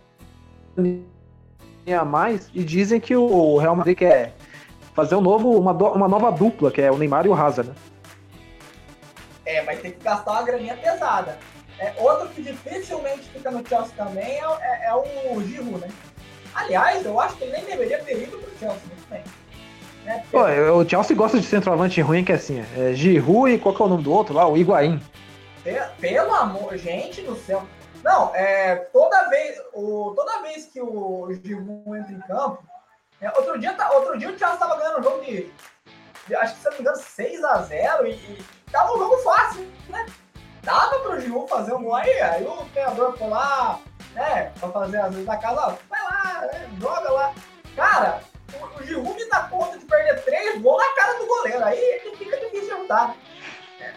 [1.95, 2.49] a mais.
[2.53, 4.33] E dizem que o Real Madrid quer
[4.95, 7.75] fazer um novo, uma, uma nova dupla, que é o Neymar e o Hazard, né?
[9.45, 11.37] É, vai ter que gastar uma graninha pesada.
[11.77, 15.89] É, outro que dificilmente fica no Chelsea também é, é, é o Giroud, né?
[16.55, 19.23] Aliás, eu acho que ele nem deveria ter ido pro Chelsea, muito bem.
[20.03, 20.23] Né?
[20.31, 23.81] Pô, o Chelsea gosta de centroavante ruim, que é assim, é Giroud e qual que
[23.81, 24.47] é o nome do outro lá?
[24.47, 25.01] O Higuaín.
[25.99, 27.63] Pelo amor, gente do céu.
[28.03, 32.61] Não, é, toda vez, o, toda vez que o Giroud entra em campo,
[33.21, 35.49] é, outro, dia, tá, outro dia o Chelsea estava ganhando um jogo de,
[36.27, 40.05] de, acho que se não me engano, 6x0 e, e tava um jogo fácil, né?
[40.61, 43.79] Dava pro Giroud fazer um gol aí, aí o treinador foi lá,
[44.13, 47.33] né, pra fazer as vezes da casa, ó, vai lá, né, joga lá.
[47.75, 48.19] Cara,
[48.61, 52.37] o, o Giroud dá conta de perder três gols na cara do goleiro, aí fica
[52.37, 53.15] difícil de ajudar, né?
[53.79, 53.93] É.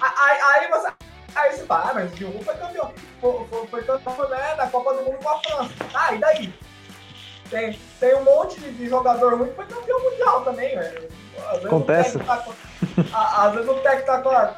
[0.00, 0.92] Aí, aí você
[1.34, 2.92] Aí você fala, ah, mas o Giroud foi campeão.
[3.20, 5.74] Foi, foi, foi campeão né, da Copa do Mundo com a França.
[5.92, 6.54] Ah, e daí?
[7.50, 11.08] Tem, tem um monte de jogador ruim que foi campeão mundial também, velho.
[11.64, 12.18] Acontece.
[12.20, 12.44] Tá
[13.12, 14.54] às vezes o técnico tá com a,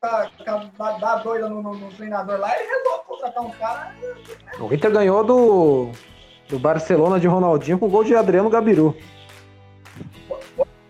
[0.00, 3.94] tá, tá, dá doida no, no, no, treinador lá, ele resolve contratar um cara.
[4.58, 5.92] O Inter ganhou do,
[6.50, 8.96] do Barcelona de Ronaldinho com gol de Adriano Gabiru.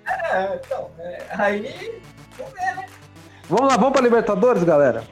[0.07, 2.01] É, então, é, aí,
[2.39, 2.87] vamos ver, né?
[3.49, 5.05] Vamos lá, vamos para Libertadores, galera.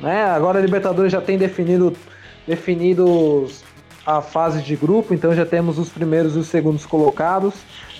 [0.00, 0.24] Né?
[0.24, 1.94] Agora a Libertadores já tem definido
[2.46, 3.62] definidos
[4.04, 7.54] a fase de grupo, então já temos os primeiros e os segundos colocados.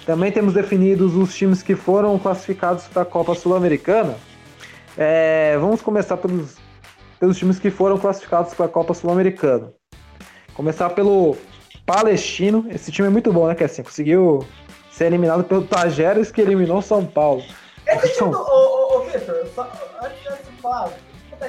[0.05, 4.17] Também temos definidos os times que foram classificados para a Copa Sul-Americana.
[4.99, 6.57] É, vamos começar pelos,
[7.21, 9.73] pelos times que foram classificados para a Copa Sul-Americana.
[10.55, 11.37] Começar pelo
[11.87, 12.67] Palestino.
[12.71, 14.47] Esse time é muito bom, né, que assim conseguiu
[14.91, 17.43] ser eliminado pelo Tajeres que eliminou São Paulo.
[17.87, 19.11] Esse time do, ô, ô,
[19.55, 19.71] só,
[20.03, 20.93] antes de falar,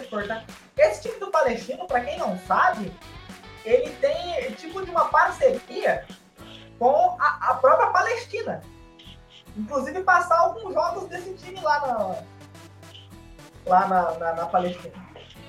[0.10, 0.46] cortar.
[0.78, 2.92] Esse time do Palestino, pra quem não sabe,
[3.66, 4.24] ele tem
[4.56, 6.06] tipo de uma parceria
[6.80, 8.62] com a, a própria Palestina.
[9.56, 14.94] Inclusive passar alguns jogos desse time lá na, lá na, na, na Palestina.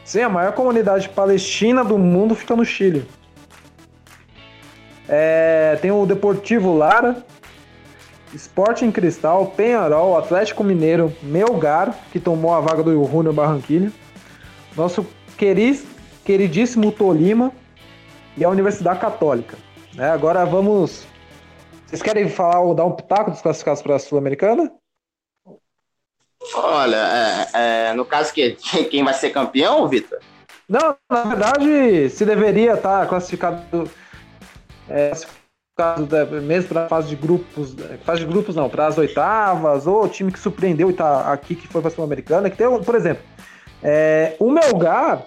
[0.04, 3.08] Sim, a maior comunidade palestina do mundo fica no Chile.
[5.08, 7.24] É, tem o Deportivo Lara,
[8.34, 13.92] Sporting Cristal, Penharol, Atlético Mineiro, Melgar, que tomou a vaga do Júnior Barranquilha,
[14.76, 15.84] nosso queris,
[16.24, 17.52] queridíssimo Tolima
[18.36, 19.56] e a Universidade Católica.
[19.96, 21.06] É, agora vamos.
[21.86, 24.72] Vocês querem falar ou dar um pitaco dos classificados para a Sul-Americana?
[26.56, 26.96] Olha,
[27.54, 28.56] é, é, no caso que
[28.90, 30.18] quem vai ser campeão, Vitor?
[30.68, 33.88] Não, na verdade, se deveria estar tá classificado,
[34.88, 35.12] é,
[35.76, 39.86] caso da, mesmo para a fase de grupos, fase de grupos não, para as oitavas,
[39.86, 42.66] ou o time que surpreendeu e está aqui, que foi para a Sul-Americana, que tem,
[42.82, 43.22] por exemplo,
[43.82, 45.26] é, o Melgar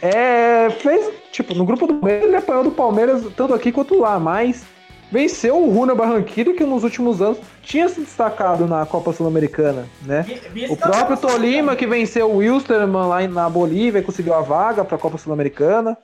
[0.00, 4.18] é, fez, tipo, no grupo do Palmeiras, ele apanhou do Palmeiras tanto aqui quanto lá,
[4.18, 4.64] mas
[5.10, 10.26] venceu o Runa Barranquilla, que nos últimos anos tinha se destacado na Copa Sul-Americana, né?
[10.68, 14.96] O próprio Tolima, que venceu o Wilstermann lá na Bolívia e conseguiu a vaga para
[14.96, 15.96] a Copa Sul-Americana.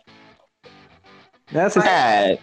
[1.52, 1.68] Né?
[1.68, 1.84] Vocês...
[1.84, 2.38] É,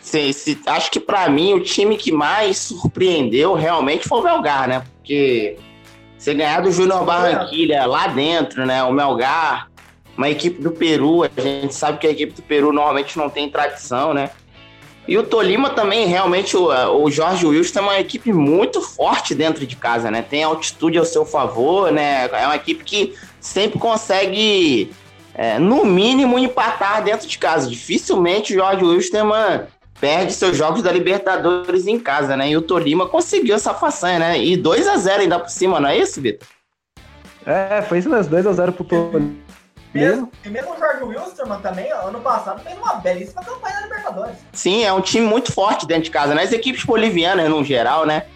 [0.00, 4.82] se, acho que para mim o time que mais surpreendeu realmente foi o Melgar, né?
[4.96, 5.56] Porque
[6.16, 8.82] você ganhar do Júnior Barranquilha lá dentro, né?
[8.84, 9.68] O Melgar,
[10.16, 13.48] uma equipe do Peru, a gente sabe que a equipe do Peru normalmente não tem
[13.48, 14.30] tradição, né?
[15.08, 16.68] E o Tolima também, realmente, o,
[17.02, 20.22] o Jorge Wilson é uma equipe muito forte dentro de casa, né?
[20.22, 22.28] Tem altitude ao seu favor, né?
[22.32, 24.92] É uma equipe que sempre consegue
[25.40, 27.66] é, no mínimo, empatar dentro de casa.
[27.66, 32.50] Dificilmente o Jorge Wilstermann perde seus jogos da Libertadores em casa, né?
[32.50, 34.38] E o Tolima conseguiu essa façanha, né?
[34.38, 36.46] E 2 a 0 ainda por cima, não é isso, Vitor?
[37.46, 39.34] É, foi isso mesmo, 2 a 0 pro Tolima.
[39.94, 44.00] Mesmo, e mesmo o Jorge Wilstermann também, ano passado, fez uma belíssima campanha na Libertadores.
[44.10, 44.36] Libertadores.
[44.52, 46.42] Sim, é um time muito forte dentro de casa, né?
[46.42, 48.26] As equipes bolivianas, no geral, né?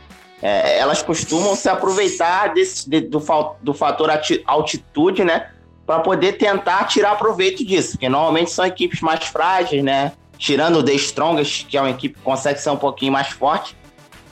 [0.40, 3.22] É, elas costumam se aproveitar desse, de, do,
[3.60, 4.10] do fator
[4.46, 5.50] altitude, né?
[5.86, 10.12] Para poder tentar tirar proveito disso, porque normalmente são equipes mais frágeis, né?
[10.38, 13.76] Tirando o The Strongest, que é uma equipe que consegue ser um pouquinho mais forte.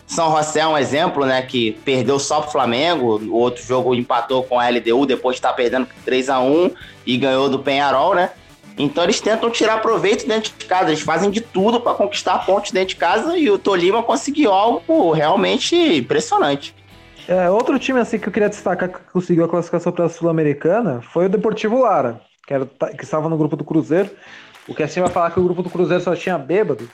[0.06, 1.42] São José é um exemplo, né?
[1.42, 3.18] Que perdeu só pro Flamengo.
[3.18, 6.70] O outro jogo empatou com a LDU, depois de estar tá perdendo 3 a 1
[7.06, 8.30] e ganhou do Penharol, né?
[8.78, 12.70] Então eles tentam tirar proveito dentro de casa, eles fazem de tudo para conquistar pontos
[12.70, 16.74] dentro de casa e o Tolima conseguiu algo realmente impressionante.
[17.28, 21.00] É, outro time assim que eu queria destacar que conseguiu a classificação para a Sul-Americana
[21.00, 24.11] foi o Deportivo Lara, que, era, que estava no grupo do Cruzeiro.
[24.68, 26.88] O que assim vai falar que o grupo do Cruzeiro só tinha bêbado.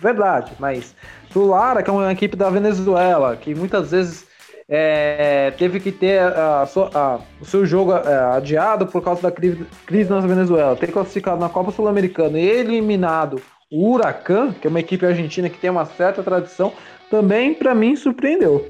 [0.00, 0.94] Verdade, mas
[1.34, 4.26] o Lara, que é uma equipe da Venezuela, que muitas vezes
[4.68, 6.62] é, teve que ter a,
[6.94, 11.40] a, o seu jogo é, adiado por causa da crise, crise na Venezuela, ter classificado
[11.40, 15.84] na Copa Sul-Americana e eliminado o Huracan, que é uma equipe argentina que tem uma
[15.84, 16.72] certa tradição,
[17.10, 18.66] também para mim surpreendeu.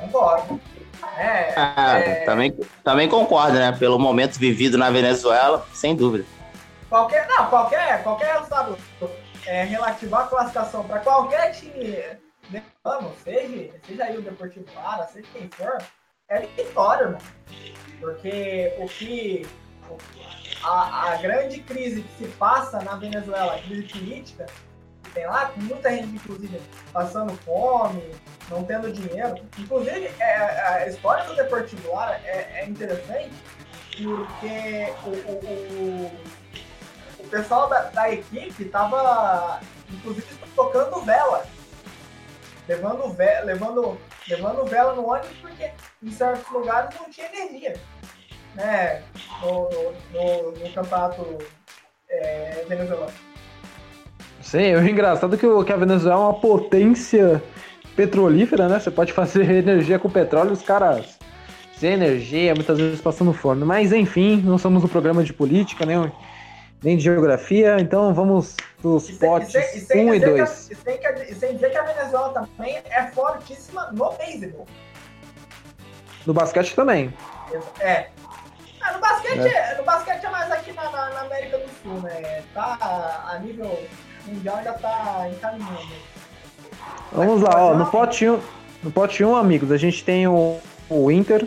[0.00, 0.60] Concordo.
[1.16, 2.24] É, ah, é...
[2.24, 2.52] Também,
[2.84, 3.72] também concordo, né?
[3.72, 6.24] Pelo momento vivido na Venezuela, sem dúvida.
[6.88, 8.76] Qualquer, não, qualquer, qualquer resultado
[9.46, 11.96] é, relativo à classificação para qualquer time
[12.84, 15.78] ano, seja, seja aí o Deportivo Lara, seja quem for,
[16.28, 17.18] é vitória, mano.
[18.00, 19.46] Porque o que.
[20.62, 24.46] A, a grande crise que se passa na Venezuela, a crise política,
[25.12, 26.60] tem lá, com muita gente, inclusive,
[26.92, 28.02] passando fome,
[28.50, 29.36] não tendo dinheiro.
[29.58, 33.32] Inclusive, é, a história do Deportivo Lara é, é interessante,
[33.96, 36.10] porque o, o,
[37.20, 39.60] o, o pessoal da, da equipe estava,
[39.90, 41.46] inclusive, tocando vela
[42.70, 45.70] levando, ve levando, levando vela no ônibus porque
[46.02, 47.74] em certos lugares não tinha energia.
[48.54, 49.02] Né?
[49.42, 49.68] No,
[50.12, 51.38] no, no campeonato
[52.08, 53.12] é, venezuelano.
[54.40, 57.42] Sim, o engraçado é que, que a Venezuela é uma potência
[58.00, 58.80] petrolífera, né?
[58.80, 61.18] Você pode fazer energia com petróleo os caras
[61.78, 63.64] sem energia, muitas vezes passando fome.
[63.64, 66.10] Mas enfim, não somos um programa de política, né?
[66.82, 69.54] nem de geografia, então vamos dos e potes
[69.94, 70.70] 1 e 2.
[70.70, 74.66] E sem dizer que a Venezuela também é fortíssima no beisebol.
[76.26, 77.12] No basquete também.
[77.80, 78.06] É.
[78.80, 79.76] Ah, no, basquete, é.
[79.76, 82.42] no basquete é mais aqui na, na, na, América do Sul, né?
[82.54, 83.78] Tá a nível
[84.26, 86.19] mundial já tá encaminhando.
[87.12, 88.38] Vamos lá, ó, no pote 1,
[88.84, 91.46] no pote 1, amigos, a gente tem o, o Inter,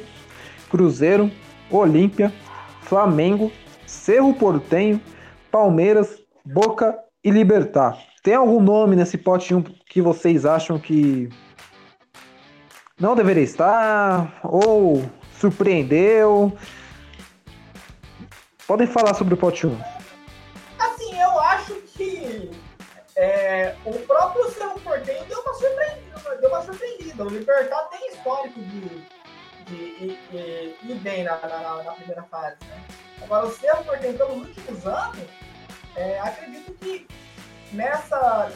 [0.69, 1.32] Cruzeiro,
[1.71, 2.34] Olímpia,
[2.82, 3.51] Flamengo,
[3.86, 4.99] Cerro Portenho,
[5.49, 7.97] Palmeiras, Boca e Libertar.
[8.21, 11.29] Tem algum nome nesse pote 1 que vocês acham que
[12.99, 15.03] não deveria estar ou
[15.39, 16.53] surpreendeu?
[18.67, 19.92] Podem falar sobre o pote 1.
[23.15, 26.36] É, o próprio Cerro Porteño deu uma surpreendida.
[26.39, 27.23] Deu uma surpreendida.
[27.23, 29.06] O Libertar tem histórico de,
[29.65, 32.58] de, de, ir bem na, na, na primeira fase.
[32.65, 32.84] Né?
[33.21, 35.30] Agora, o Cerro Porteño, pelos últimos anos,
[35.95, 37.08] é, acredito que
[37.71, 38.52] nessa,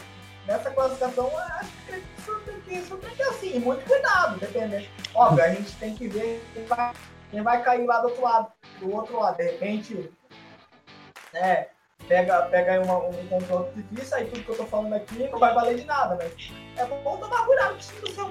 [0.47, 4.87] nessa classificação, acho que surpreender, surpreender assim, muito cuidado, dependendo.
[5.13, 6.93] Óbvio, a gente tem que ver quem vai,
[7.29, 8.51] quem vai cair lá do outro lado.
[8.79, 10.11] Do outro lado, de repente,
[11.33, 11.67] né,
[12.07, 15.39] pega, pega aí uma, um confronto difícil, aí tudo que eu tô falando aqui não
[15.39, 18.27] vai valer de nada, mas é bom tomar cuidado com o time do seu.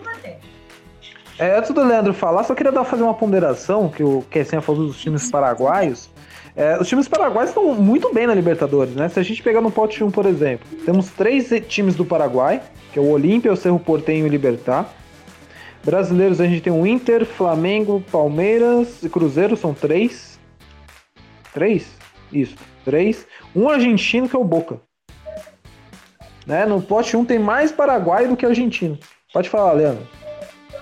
[1.39, 4.87] É, antes do Leandro falar, só queria dar, fazer uma ponderação, que o Kessinha falou
[4.87, 6.09] dos times paraguaios.
[6.55, 9.07] É, os times paraguaios estão muito bem na Libertadores, né?
[9.11, 12.99] Se a gente pegar no pote 1, por exemplo, temos três times do Paraguai, que
[12.99, 14.91] é o Olímpia, o Cerro Portenho e o Libertar.
[15.85, 20.41] Brasileiros a gente tem o Inter, Flamengo, Palmeiras e Cruzeiro, são três.
[21.53, 21.87] Três?
[22.33, 23.27] Isso, três.
[23.55, 24.81] Um argentino que é o Boca.
[26.46, 26.64] Né?
[26.64, 28.96] No pote 1 tem mais Paraguai do que argentino.
[29.33, 30.07] Pode falar, Leandro.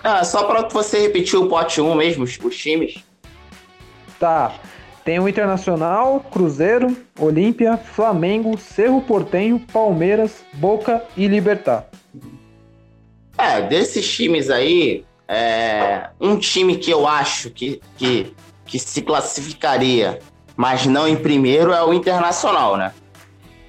[0.03, 3.03] Ah, só para você repetir o pote 1 mesmo, os, os times.
[4.21, 4.55] Tá.
[5.03, 11.89] Tem o Internacional, Cruzeiro, Olímpia, Flamengo, Cerro Portenho, Palmeiras, Boca e Libertar.
[13.37, 18.35] É, desses times aí, é, um time que eu acho que, que,
[18.65, 20.21] que se classificaria,
[20.57, 22.93] mas não em primeiro, é o Internacional, né?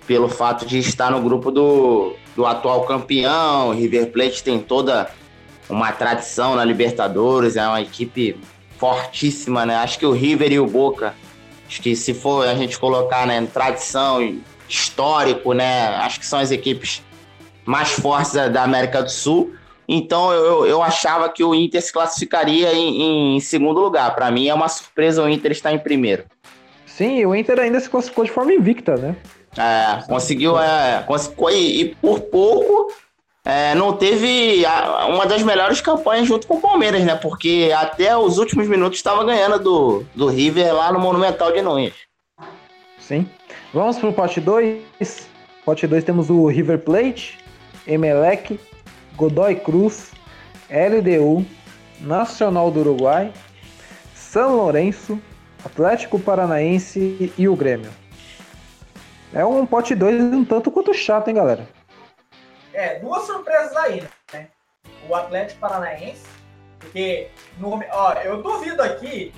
[0.05, 5.09] Pelo fato de estar no grupo do, do atual campeão, River Plate tem toda
[5.67, 8.37] uma tradição na Libertadores, é uma equipe
[8.77, 9.75] fortíssima, né?
[9.77, 11.13] Acho que o River e o Boca
[11.67, 15.87] Acho que se for a gente colocar né, tradição, histórico, né?
[15.97, 17.03] Acho que são as equipes
[17.65, 19.53] mais fortes da América do Sul.
[19.87, 24.13] Então eu, eu achava que o Inter se classificaria em, em segundo lugar.
[24.15, 26.25] Para mim é uma surpresa o Inter estar em primeiro.
[26.95, 29.17] Sim, o Inter ainda se classificou de forma invicta, né?
[29.57, 32.89] É, conseguiu, é, conseguiu e, e por pouco
[33.43, 37.13] é, não teve a, uma das melhores campanhas junto com o Palmeiras, né?
[37.13, 41.93] Porque até os últimos minutos estava ganhando do, do River lá no Monumental de Nunes.
[42.97, 43.29] Sim.
[43.73, 45.27] Vamos pro pote 2.
[45.65, 47.37] Pote 2 temos o River Plate,
[47.85, 48.57] Emelec,
[49.17, 50.11] Godoy Cruz,
[50.69, 51.45] LDU,
[51.99, 53.33] Nacional do Uruguai,
[54.13, 55.19] São Lourenço,
[55.65, 57.91] Atlético Paranaense e o Grêmio.
[59.33, 61.67] É um pote 2 um tanto quanto chato, hein, galera?
[62.71, 64.47] É, duas surpresas aí, né?
[65.09, 66.25] O Atlético Paranaense,
[66.79, 69.33] porque no, ó, eu duvido aqui,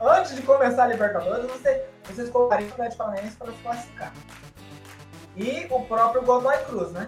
[0.00, 4.12] antes de começar a Libertadores, você, vocês colocariam o Atlético Paranaense para se classificar.
[5.36, 7.06] E o próprio Godoy Cruz, né?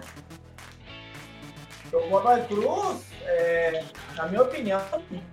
[1.91, 3.83] O Godoy Cruz, é,
[4.15, 4.81] na minha opinião,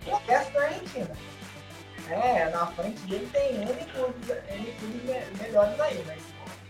[0.06, 1.10] o resto da Argentina.
[2.10, 6.22] É, na frente dele tem N clubes, N clubes melhores aí, mas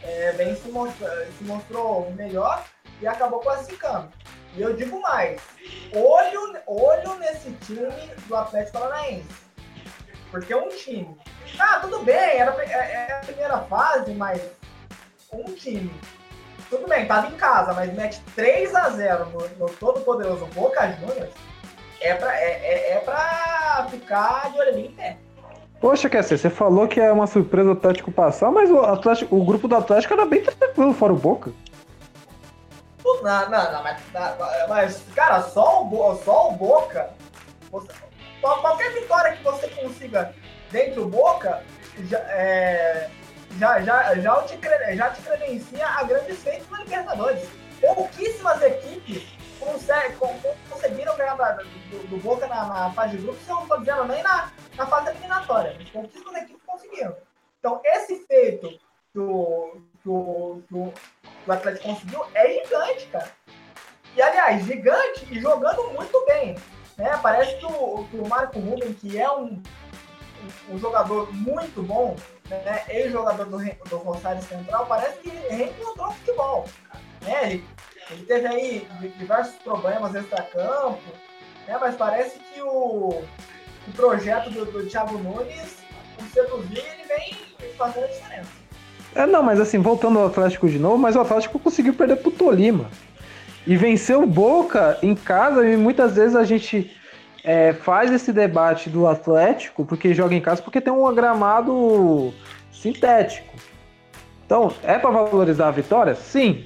[0.03, 2.65] é, bem se, mostrou, se mostrou melhor
[3.01, 4.09] e acabou classificando.
[4.55, 5.41] E eu digo mais,
[5.95, 7.87] olho, olho nesse time
[8.27, 9.29] do Atlético Paranaense.
[10.31, 11.17] Porque é um time.
[11.59, 14.43] Ah, tudo bem, era, era é, é a primeira fase, mas
[15.33, 15.91] um time.
[16.69, 20.91] Tudo bem, tava em casa, mas mete 3 a 0 no, no todo poderoso Boca
[20.93, 21.33] Juniors.
[22.01, 25.17] É pra, é, é, é pra ficar de olho em pé.
[25.81, 29.37] Poxa, quer ser, você falou que é uma surpresa o Atlético passar, mas o, Atlético,
[29.37, 31.53] o grupo do Atlético era bem tranquilo, fora o Boca.
[33.05, 34.01] Não, não, não, mas,
[34.69, 37.11] mas cara, só o, só o Boca,
[37.71, 37.89] você,
[38.41, 40.35] qualquer vitória que você consiga
[40.71, 41.63] dentro do Boca,
[42.05, 43.09] já, é,
[43.59, 44.59] já, já, já, te,
[44.97, 47.49] já te credencia a grandes feitos na Libertadores.
[47.81, 49.38] Pouquíssimas equipes
[50.69, 54.23] conseguiram ganhar do, do, Boca na, na, fase de grupos, eu não estou dizendo nem
[54.23, 55.77] na, na fase eliminatória.
[55.93, 57.17] Pouquíssimas equipes conseguiram.
[57.59, 58.79] Então, esse feito
[59.13, 63.33] que o, que o, que o, que o Atlético conseguiu é gigante, cara.
[64.17, 66.57] E, aliás, gigante e jogando muito bem.
[66.97, 67.19] Né?
[67.23, 69.63] Parece que o, que o Marco Ruben, que é um,
[70.69, 72.17] um jogador muito bom,
[72.49, 72.85] né?
[72.89, 76.69] ex-jogador do, do Rosário Central, parece que reencontrou o futebol.
[77.23, 77.53] Né?
[77.53, 77.65] Ele
[78.11, 78.89] ele teve aí
[79.19, 81.01] diversos problemas extra-campo,
[81.67, 81.77] né?
[81.81, 83.23] mas parece que o,
[83.87, 85.77] o projeto do, do Thiago Nunes,
[86.19, 88.51] o seduzir, ele vem fazendo a diferença.
[89.15, 92.31] É, não, mas assim, voltando ao Atlético de novo, mas o Atlético conseguiu perder pro
[92.31, 92.91] Tolima.
[93.67, 96.97] E venceu o Boca em casa, e muitas vezes a gente
[97.45, 102.33] é, faz esse debate do Atlético, porque joga em casa, porque tem um gramado
[102.73, 103.55] sintético.
[104.47, 106.15] Então, é para valorizar a vitória?
[106.15, 106.65] Sim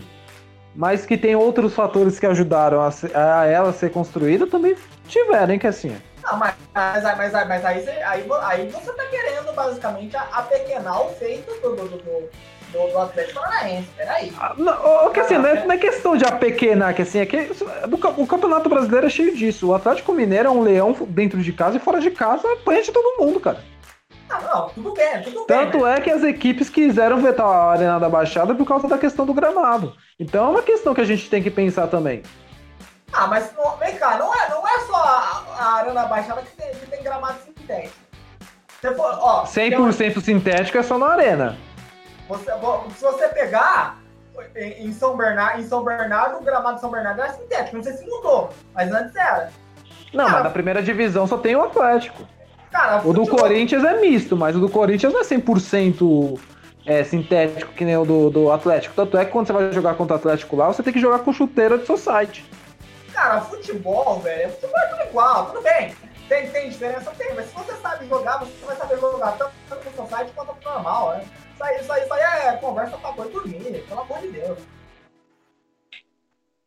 [0.74, 5.58] mas que tem outros fatores que ajudaram a, a ela ser construída, também tiveram, hein,
[5.58, 5.94] que assim.
[6.22, 11.52] Não, mas, mas, mas, mas aí, aí, aí você tá querendo basicamente apequenar o feito
[11.60, 14.32] do, do, do, do, do Atlético Paranaense, peraí.
[14.38, 17.50] Ah, não, que assim, não é, não é questão de apequenar, que assim, é que
[18.16, 19.68] o Campeonato Brasileiro é cheio disso.
[19.68, 22.92] O Atlético Mineiro é um leão dentro de casa e fora de casa apanha de
[22.92, 23.58] todo mundo, cara.
[24.32, 25.92] Ah, não, tudo bem, tudo Tanto bem.
[25.92, 29.34] é que as equipes quiseram vetar a Arena da Baixada por causa da questão do
[29.34, 29.94] gramado.
[30.18, 32.22] Então é uma questão que a gente tem que pensar também.
[33.12, 36.40] Ah, mas não, vem cá, não é, não é só a, a Arena da Baixada
[36.40, 37.94] que tem, que tem gramado sintético.
[38.80, 40.22] Você for, ó, 100% uma...
[40.22, 41.58] sintético é só na Arena.
[42.26, 42.50] Você,
[42.96, 43.98] se você pegar
[44.56, 47.76] em São Bernardo, em São Bernardo, o gramado de São Bernardo era sintético.
[47.76, 49.50] Não sei se mudou, mas antes era.
[50.14, 52.26] Não, Cara, mas na primeira divisão só tem o Atlético.
[52.72, 56.40] Cara, o do Corinthians é misto, mas o do Corinthians não é 100%
[56.86, 58.94] é, sintético que nem o do, do Atlético.
[58.94, 61.18] Tanto é que quando você vai jogar contra o Atlético lá, você tem que jogar
[61.18, 62.44] com chuteira de society.
[63.12, 65.94] Cara, futebol, velho, futebol é tudo igual, tudo bem.
[66.28, 67.12] Tem, tem diferença?
[67.18, 70.70] Tem, mas se você sabe jogar, você vai saber jogar tanto no society quanto no
[70.70, 71.24] normal, né?
[71.54, 74.58] Isso aí, isso aí, isso aí é conversa pra boi dormir, pelo amor de Deus.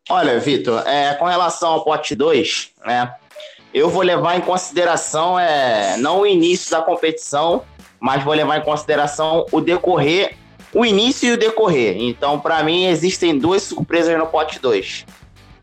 [0.08, 3.16] Olha, Vitor, é, com relação ao pote 2, né?
[3.76, 7.62] Eu vou levar em consideração é, não o início da competição,
[8.00, 10.38] mas vou levar em consideração o decorrer,
[10.74, 11.98] o início e o decorrer.
[12.00, 15.06] Então, para mim, existem duas surpresas no pote 2.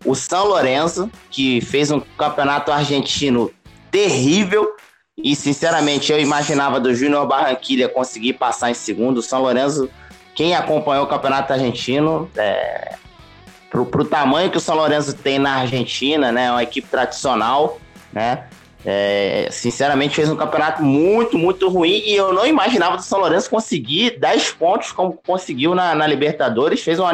[0.05, 3.51] O São Lourenço, que fez um campeonato argentino
[3.91, 4.77] terrível,
[5.17, 9.19] e sinceramente eu imaginava do Júnior Barranquilha conseguir passar em segundo.
[9.19, 9.89] O São Lourenço,
[10.35, 12.95] quem acompanhou o campeonato argentino, é,
[13.71, 17.81] pro, pro tamanho que o São Lourenço tem na Argentina, né, é uma equipe tradicional,
[18.13, 18.45] né?
[18.85, 23.49] É, sinceramente, fez um campeonato muito, muito ruim e eu não imaginava do São Lourenço
[23.49, 26.83] conseguir 10 pontos como conseguiu na, na Libertadores.
[26.83, 27.13] Fez uma.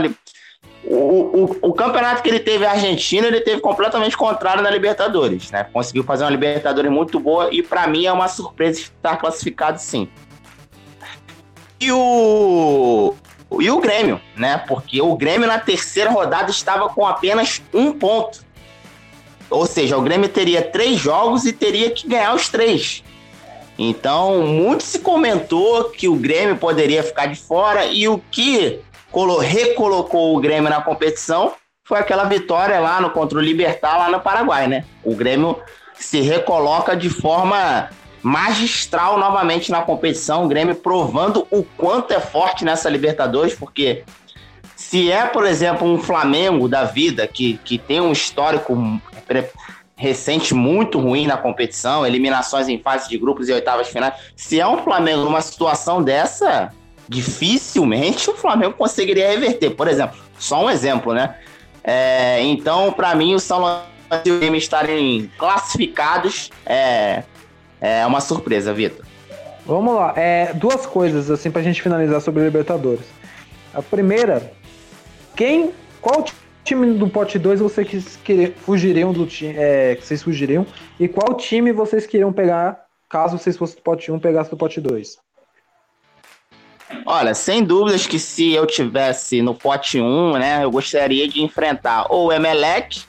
[0.85, 5.51] O, o, o, campeonato que ele teve a Argentina, ele teve completamente contrário na Libertadores,
[5.51, 5.65] né?
[5.65, 10.09] Conseguiu fazer uma Libertadores muito boa e para mim é uma surpresa estar classificado sim.
[11.81, 13.15] E o
[13.61, 14.59] e o Grêmio, né?
[14.59, 18.47] Porque o Grêmio na terceira rodada estava com apenas um ponto.
[19.51, 23.03] Ou seja, o Grêmio teria três jogos e teria que ganhar os três.
[23.79, 28.81] Então, muito se comentou que o Grêmio poderia ficar de fora e o que
[29.41, 34.21] recolocou o Grêmio na competição foi aquela vitória lá no contra o Libertar lá no
[34.21, 34.85] Paraguai, né?
[35.03, 35.57] O Grêmio
[35.95, 37.89] se recoloca de forma
[38.23, 44.05] magistral novamente na competição, o Grêmio provando o quanto é forte nessa Libertadores, porque
[44.89, 48.75] se é, por exemplo, um Flamengo da vida que, que tem um histórico
[49.95, 54.15] recente muito ruim na competição, eliminações em fase de grupos e oitavas finais.
[54.35, 56.73] Se é um Flamengo numa situação dessa,
[57.07, 59.73] dificilmente o Flamengo conseguiria reverter.
[59.73, 61.35] Por exemplo, só um exemplo, né?
[61.85, 63.89] É, então, para mim, o São Lourenço
[64.25, 67.25] e o Grêmio estarem classificados é,
[67.79, 69.05] é uma surpresa, Vitor.
[69.67, 73.05] Vamos lá, é, duas coisas assim pra gente finalizar sobre Libertadores.
[73.75, 74.51] A primeira,
[75.39, 76.25] quem, qual
[76.65, 80.67] time do pote 2 vocês querer, fugiriam do time, é, que vocês fugiriam
[80.99, 84.57] e qual time vocês queriam pegar caso vocês fossem do pote 1 um, pegasse do
[84.57, 85.17] pote 2?
[87.07, 92.07] Olha, sem dúvidas que se eu tivesse no pote 1, né, eu gostaria de enfrentar
[92.11, 93.05] ou o Emelec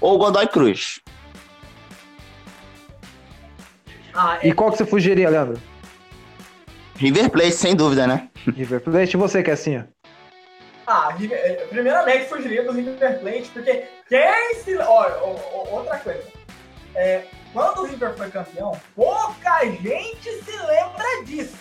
[0.00, 1.00] ou o Godoy Cruz.
[4.14, 4.48] Ah, é...
[4.48, 5.60] E qual que você fugiria, Leandro?
[6.96, 8.30] River Plate, sem dúvida, né?
[8.56, 9.91] River Plate, e você, Cassinha?
[10.86, 14.76] Ah, eh, primeiramente fugiria do River Plate, porque quem se.
[14.76, 15.16] Olha,
[15.70, 16.24] outra coisa.
[16.94, 21.56] É, quando o River foi campeão, pouca gente se lembra disso.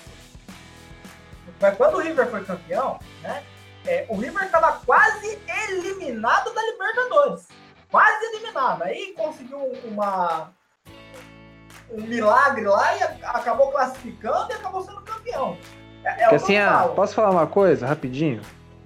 [1.60, 3.44] Mas quando o River foi campeão, né?
[3.86, 7.48] É, o River estava quase eliminado da Libertadores.
[7.90, 8.84] Quase eliminado.
[8.84, 10.52] Aí conseguiu uma,
[11.92, 15.58] um milagre lá e acabou classificando e acabou sendo campeão.
[16.04, 16.56] É, é assim,
[16.96, 18.42] posso falar uma coisa rapidinho?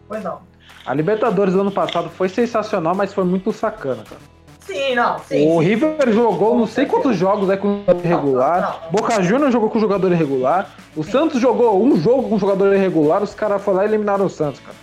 [0.07, 0.41] Pois não.
[0.85, 4.21] A Libertadores do ano passado foi sensacional, mas foi muito sacana, cara.
[4.65, 5.19] Sim, não.
[5.19, 5.67] Sim, o sim.
[5.67, 8.61] River jogou não sei quantos jogos é com jogador irregular.
[8.61, 10.75] Não, não, Boca Juniors jogou com jogador irregular.
[10.95, 11.11] O sim.
[11.11, 13.21] Santos jogou um jogo com jogador irregular.
[13.21, 14.75] Os caras foram lá e eliminaram o Santos, cara.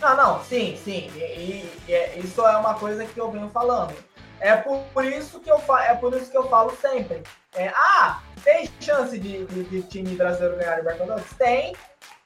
[0.00, 1.10] Não, não, sim, sim.
[1.16, 3.92] E, e, e, isso é uma coisa que eu venho falando.
[4.38, 7.22] É por, por, isso que eu é por isso que eu falo sempre.
[7.56, 11.24] É, ah, tem chance de, de, de time brasileiro ganhar Libertadores?
[11.38, 11.74] Tem,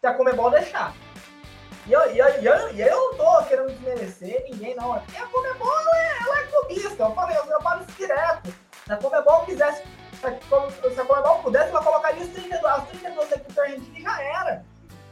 [0.01, 0.92] se a Comebol deixar.
[1.89, 4.95] E eu, e, eu, e, eu, e eu não tô querendo desmerecer ninguém, não.
[4.95, 7.03] É a Comebol ela é, ela é clubista.
[7.03, 7.45] Eu falei, eu,
[7.80, 8.55] isso direto.
[8.84, 9.82] Se a Comebol quisesse,
[10.20, 14.62] se a Comebol pudesse, ela colocaria os 32, as 32 equipes argentinas e já era.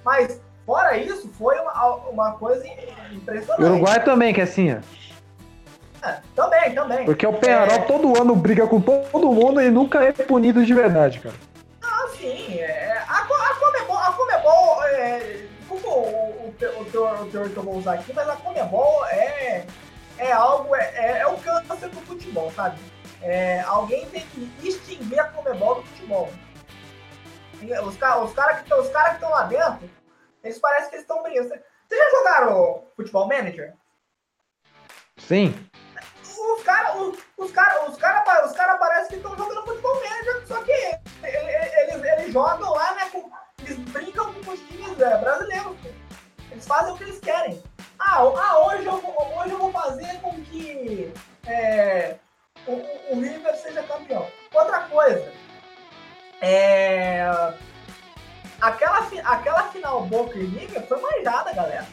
[0.05, 2.63] Mas, fora isso, foi uma, uma coisa
[3.11, 3.63] impressionante.
[3.63, 6.07] O Uruguai também, que é assim, ó.
[6.07, 7.07] É, também, também.
[7.07, 7.79] Porque o Penharol é...
[7.79, 11.35] todo ano briga com todo mundo e nunca é punido de verdade, cara.
[11.83, 12.59] Ah, sim.
[12.59, 15.46] É, a, a Comebol, a Comebol é,
[15.87, 19.67] desculpa o, o, o, teor, que eu vou usar aqui, mas a Comebol é,
[20.19, 22.79] é algo, é, é, é o câncer do futebol, sabe?
[23.23, 26.29] É, alguém tem que extinguir a Comebol do futebol.
[27.83, 29.91] Os, os caras que cara estão lá dentro,
[30.45, 31.49] eles parecem que eles estão brincando.
[31.49, 33.75] Vocês já jogaram Futebol Manager?
[35.17, 35.55] Sim.
[36.23, 40.47] Os caras os, os cara, os cara, os cara parecem que estão jogando Futebol Manager,
[40.47, 43.31] só que eles, eles, eles jogam lá, né, com
[43.67, 45.77] eles brincam com os times é, brasileiros.
[46.51, 47.63] Eles fazem o que eles querem.
[47.99, 51.13] Ah, ah hoje, eu vou, hoje eu vou fazer com que
[51.47, 52.17] é,
[52.67, 52.73] o,
[53.11, 54.27] o, River seja campeão.
[54.55, 55.33] Outra coisa,
[56.41, 57.27] é,
[58.61, 61.87] aquela, aquela final Boca e River foi manjada, galera.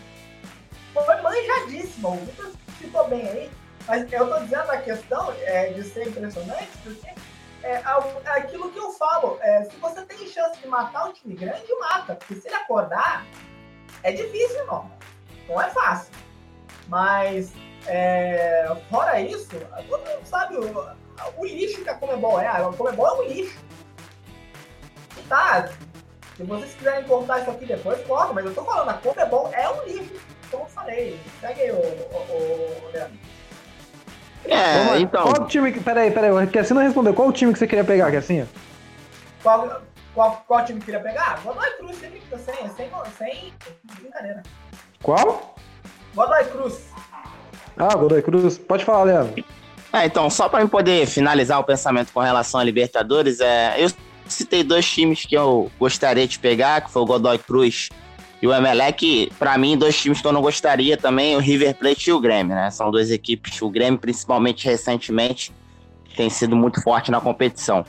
[0.93, 2.09] Foi manjadíssima.
[2.09, 3.51] O Vitor citou bem aí.
[3.88, 7.13] Mas eu tô dizendo a questão é, de ser impressionante, porque
[7.64, 7.82] é,
[8.26, 9.38] aquilo que eu falo.
[9.41, 12.16] É, se você tem chance de matar um time grande, mata.
[12.16, 13.26] Porque se ele acordar,
[14.03, 14.91] é difícil, irmão.
[15.47, 16.14] Não é fácil.
[16.88, 17.53] Mas,
[17.88, 19.49] é, fora isso,
[19.89, 20.95] todo mundo sabe o,
[21.38, 22.47] o lixo que a Comebol é.
[22.47, 23.59] A Comebol é um lixo.
[25.18, 25.70] E tá,
[26.36, 28.34] se vocês quiserem cortar isso aqui depois, corta.
[28.34, 30.22] Mas eu tô falando, a Comebol é um lixo.
[30.51, 31.20] Como eu falei.
[31.39, 33.20] Segue aí, Leandro.
[34.45, 35.23] É, então.
[35.23, 35.79] Qual time que.
[35.79, 37.13] Peraí, peraí, o Cassinho não respondeu.
[37.13, 38.47] Qual o time que você queria pegar, Cassinho?
[39.41, 39.81] Qual,
[40.13, 41.39] qual, qual time que queria pegar?
[41.43, 44.43] Godoy Cruz, sem, sem, sem brincadeira.
[45.01, 45.55] Qual?
[46.13, 46.81] Godoy Cruz.
[47.77, 48.57] Ah, Godoy Cruz.
[48.57, 49.43] Pode falar, Leandro.
[49.91, 53.89] É, então, só para poder finalizar o pensamento com relação a Libertadores, é, eu
[54.27, 57.89] citei dois times que eu gostaria de pegar, que foi o Godoy Cruz
[58.43, 62.09] e o Emelec, para mim, dois times que eu não gostaria também, o River Plate
[62.09, 62.69] e o Grêmio, né?
[62.71, 65.53] São duas equipes, o Grêmio, principalmente recentemente,
[66.13, 67.85] tem sido muito forte na competição.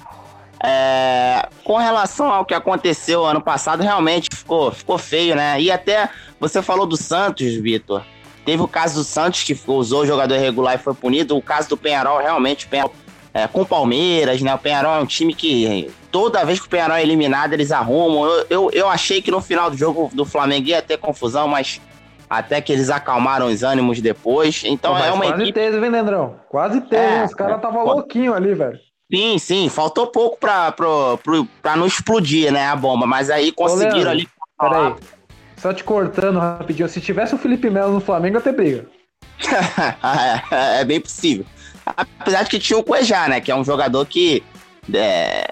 [0.62, 5.60] É, com relação ao que aconteceu ano passado, realmente ficou, ficou feio, né?
[5.60, 8.04] E até você falou do Santos, Vitor.
[8.44, 11.36] Teve o caso do Santos, que usou o jogador regular e foi punido.
[11.36, 12.94] O caso do Penharol, realmente, Penharol,
[13.34, 14.54] é, com o Palmeiras, né?
[14.54, 18.24] O Penharol é um time que toda vez que o Penharol é eliminado, eles arrumam.
[18.24, 21.80] Eu, eu, eu achei que no final do jogo do Flamengo ia ter confusão, mas
[22.30, 24.62] até que eles acalmaram os ânimos depois.
[24.64, 25.52] Então Pô, é uma quase equipe...
[25.58, 26.36] teve, hein, Leandrão?
[26.48, 27.02] Quase teve.
[27.02, 28.78] É, Os caras estavam é, louquinhos ali, velho.
[29.12, 29.68] Sim, sim.
[29.68, 30.86] Faltou pouco pra, pra,
[31.20, 33.08] pra, pra não explodir, né, a bomba.
[33.08, 34.28] Mas aí conseguiram Ô, Leandro, ali...
[34.60, 34.94] Peraí.
[35.56, 36.88] Só te cortando rapidinho.
[36.88, 38.86] Se tivesse o Felipe Melo no Flamengo, ia ter briga.
[40.52, 41.44] é, é bem possível.
[41.84, 43.40] Apesar de que tinha o Cuejá, né?
[43.40, 44.44] Que é um jogador que...
[44.92, 45.48] É,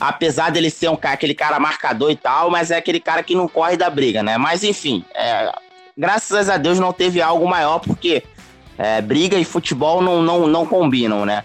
[0.00, 3.34] apesar dele ser um cara, aquele cara marcador e tal, mas é aquele cara que
[3.34, 4.38] não corre da briga, né?
[4.38, 5.52] Mas enfim, é,
[5.96, 8.22] graças a Deus não teve algo maior, porque
[8.76, 11.44] é, briga e futebol não, não, não combinam, né?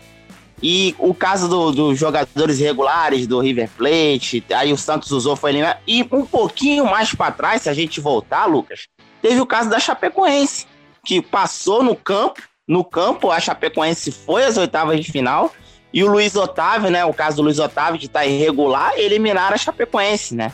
[0.61, 5.51] E o caso dos do jogadores irregulares do River Plate, aí o Santos usou, foi
[5.51, 5.79] eliminado.
[5.85, 8.87] E um pouquinho mais para trás, se a gente voltar, Lucas,
[9.21, 10.65] teve o caso da Chapecoense,
[11.05, 15.51] que passou no campo, no campo a Chapecoense foi às oitavas de final,
[15.93, 19.57] e o Luiz Otávio, né, o caso do Luiz Otávio, que tá irregular, eliminaram a
[19.57, 20.51] Chapecoense, né?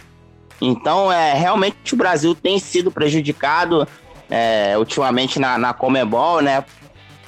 [0.61, 3.87] Então, é, realmente o Brasil tem sido prejudicado
[4.29, 6.65] é, ultimamente na, na Comebol, né?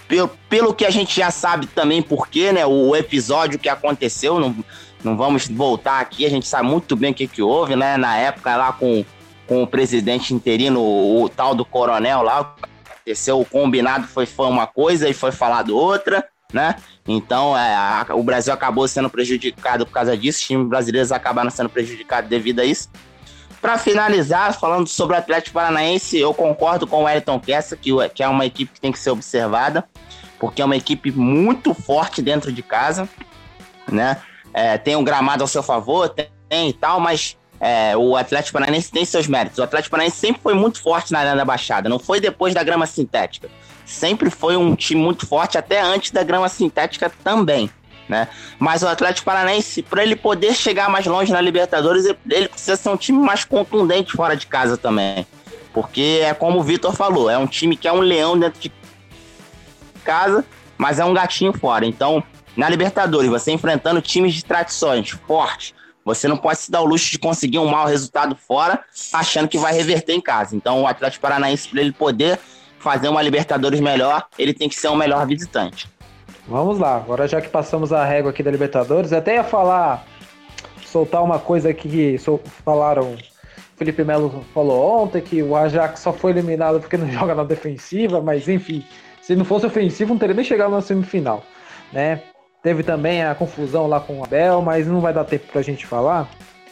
[0.10, 2.66] Pelo, pelo que a gente já sabe também por quê, né?
[2.66, 4.54] O, o, episódio que aconteceu, não,
[5.02, 7.96] não vamos voltar aqui, a gente sabe muito bem o que, que houve, né?
[7.96, 9.06] Na época lá com,
[9.48, 12.54] com o presidente interino, o, o tal do coronel lá,
[12.92, 16.76] aconteceu, o combinado foi, foi uma coisa e foi falado outra, né?
[17.08, 21.50] Então, é, a, o Brasil acabou sendo prejudicado por causa disso, os times brasileiros acabaram
[21.50, 22.90] sendo prejudicados devido a isso.
[23.62, 28.24] Para finalizar, falando sobre o Atlético Paranaense, eu concordo com o Wellington Kessa, que, que
[28.24, 29.84] é uma equipe que tem que ser observada,
[30.40, 33.08] porque é uma equipe muito forte dentro de casa,
[33.88, 34.18] né?
[34.54, 38.92] É, tem um gramado ao seu favor, tem, e tal, mas é, o Atlético Paranaense
[38.92, 39.60] tem seus méritos.
[39.60, 42.64] O Atlético Paranaense sempre foi muito forte na Arena da Baixada, não foi depois da
[42.64, 43.48] grama sintética.
[43.92, 47.70] Sempre foi um time muito forte, até antes da grama sintética também
[48.12, 48.28] né?
[48.60, 52.90] Mas o Atlético Paranaense, para ele poder chegar mais longe na Libertadores, ele precisa ser
[52.90, 55.26] um time mais contundente fora de casa também.
[55.74, 58.72] Porque é como o Vitor falou, é um time que é um leão dentro de
[60.04, 60.44] casa,
[60.78, 61.86] mas é um gatinho fora.
[61.86, 62.22] Então,
[62.58, 65.74] na Libertadores, você enfrentando times de tradições fortes,
[66.04, 68.84] você não pode se dar o luxo de conseguir um mau resultado fora,
[69.14, 70.54] achando que vai reverter em casa.
[70.54, 72.38] Então, o Atlético Paranaense, para ele poder
[72.82, 75.88] fazer uma Libertadores melhor, ele tem que ser um melhor visitante.
[76.48, 80.06] Vamos lá, agora já que passamos a régua aqui da Libertadores, até ia falar,
[80.86, 82.18] soltar uma coisa aqui que
[82.66, 83.16] falaram.
[83.78, 88.20] Felipe Melo falou ontem que o Ajax só foi eliminado porque não joga na defensiva,
[88.20, 88.84] mas enfim,
[89.22, 91.44] se não fosse ofensivo, não teria nem chegado na semifinal,
[91.94, 92.22] né?
[92.64, 95.88] Teve também a confusão lá com o Abel, mas não vai dar tempo pra gente
[95.88, 96.30] falar.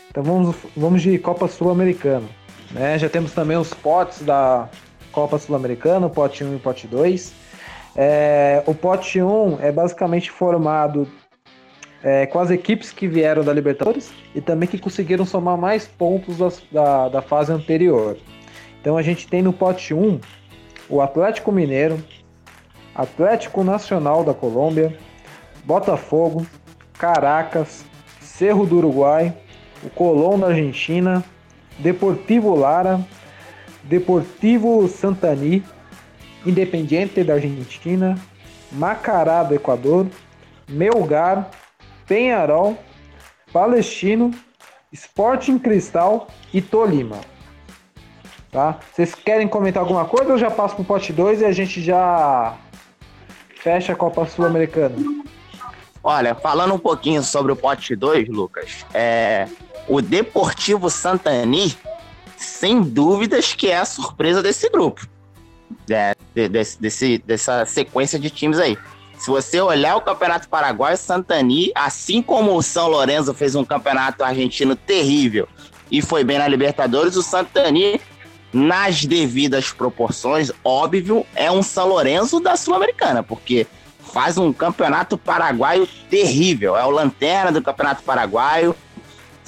[0.09, 2.27] Então vamos, vamos de Copa Sul-Americana.
[2.71, 2.99] Né?
[2.99, 4.69] Já temos também os potes da
[5.11, 7.33] Copa Sul-Americana, pote 1 e pote 2.
[7.95, 11.07] É, o pote 1 é basicamente formado
[12.03, 16.37] é, com as equipes que vieram da Libertadores e também que conseguiram somar mais pontos
[16.37, 18.17] das, da, da fase anterior.
[18.79, 20.19] Então a gente tem no pote 1
[20.89, 22.01] o Atlético Mineiro,
[22.95, 24.97] Atlético Nacional da Colômbia,
[25.63, 26.45] Botafogo,
[26.97, 27.85] Caracas,
[28.19, 29.33] Cerro do Uruguai,
[29.83, 31.23] o Colón da Argentina,
[31.77, 32.99] Deportivo Lara,
[33.89, 35.63] Deportivo Santani,
[36.45, 38.15] Independiente da Argentina,
[38.71, 40.07] Macará do Equador,
[40.69, 41.49] Melgar,
[42.07, 42.77] Penharol,
[43.51, 44.31] Palestino,
[44.93, 47.19] Sporting Cristal e Tolima.
[48.51, 48.79] Tá?
[48.93, 52.55] Vocês querem comentar alguma coisa ou já passo pro pote 2 e a gente já
[53.55, 54.95] fecha a Copa Sul-Americana?
[56.03, 59.47] Olha, falando um pouquinho sobre o pote 2, Lucas, é,
[59.87, 61.75] o Deportivo Santani,
[62.39, 65.07] sem dúvidas que é a surpresa desse grupo
[65.89, 66.15] é,
[66.79, 68.77] desse, dessa sequência de times aí.
[69.17, 74.23] Se você olhar o Campeonato Paraguai, Santani, assim como o São Lourenço fez um campeonato
[74.23, 75.47] argentino terrível
[75.91, 77.99] e foi bem na Libertadores, o Santani,
[78.53, 83.67] nas devidas proporções, óbvio, é um São Lourenço da Sul-Americana, porque
[84.13, 86.77] faz um campeonato paraguaio terrível.
[86.77, 88.75] É o lanterna do Campeonato Paraguaio.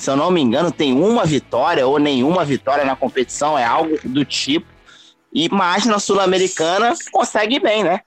[0.02, 3.99] Se eu não me engano, tem uma vitória ou nenhuma vitória na competição, é algo
[4.04, 4.66] do tipo.
[5.32, 8.02] E mais na Sul-Americana consegue bem, né?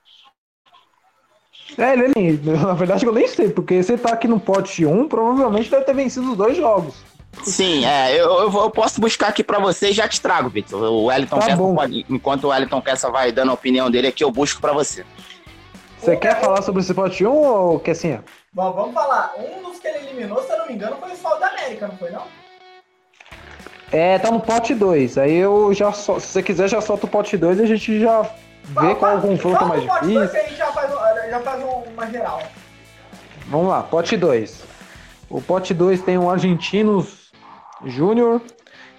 [1.79, 5.71] É, ele, na verdade eu nem sei, porque você tá aqui no pote 1, provavelmente
[5.71, 6.97] deve ter vencido os dois jogos.
[7.45, 10.83] Sim, é, eu, eu, eu posso buscar aqui para você e já te trago, Victor.
[10.83, 14.33] O Wellington tá pode, enquanto o Wellington Kessa vai dando a opinião dele aqui, eu
[14.33, 15.07] busco para você.
[16.01, 18.19] Você quer falar sobre esse pote 1 ou que assim?
[18.55, 19.35] Bom, vamos falar.
[19.37, 21.89] Um dos que ele eliminou, se eu não me engano, foi o Sol da América,
[21.89, 22.23] não foi não?
[23.91, 25.19] É, tá no pote 2.
[25.19, 26.21] Aí eu já so...
[26.21, 28.23] se você quiser já solta o pote 2 e a gente já
[28.63, 30.21] vê qual é o confronto mais o pote difícil.
[30.21, 32.43] dois que a gente já faz, um- já faz um- uma geral.
[33.49, 34.65] Vamos lá, pote 2.
[35.29, 37.33] O pote 2 tem o Argentinos
[37.85, 38.41] Júnior,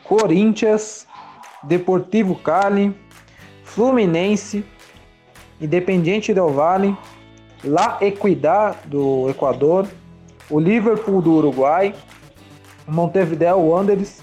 [0.04, 1.08] Corinthians,
[1.64, 2.96] Deportivo Cali,
[3.64, 4.66] Fluminense,
[5.60, 6.96] Independiente Del Valle,
[7.66, 9.88] La Equidad do Equador,
[10.50, 11.94] o Liverpool do Uruguai,
[12.88, 14.22] Montevideo Wanderers,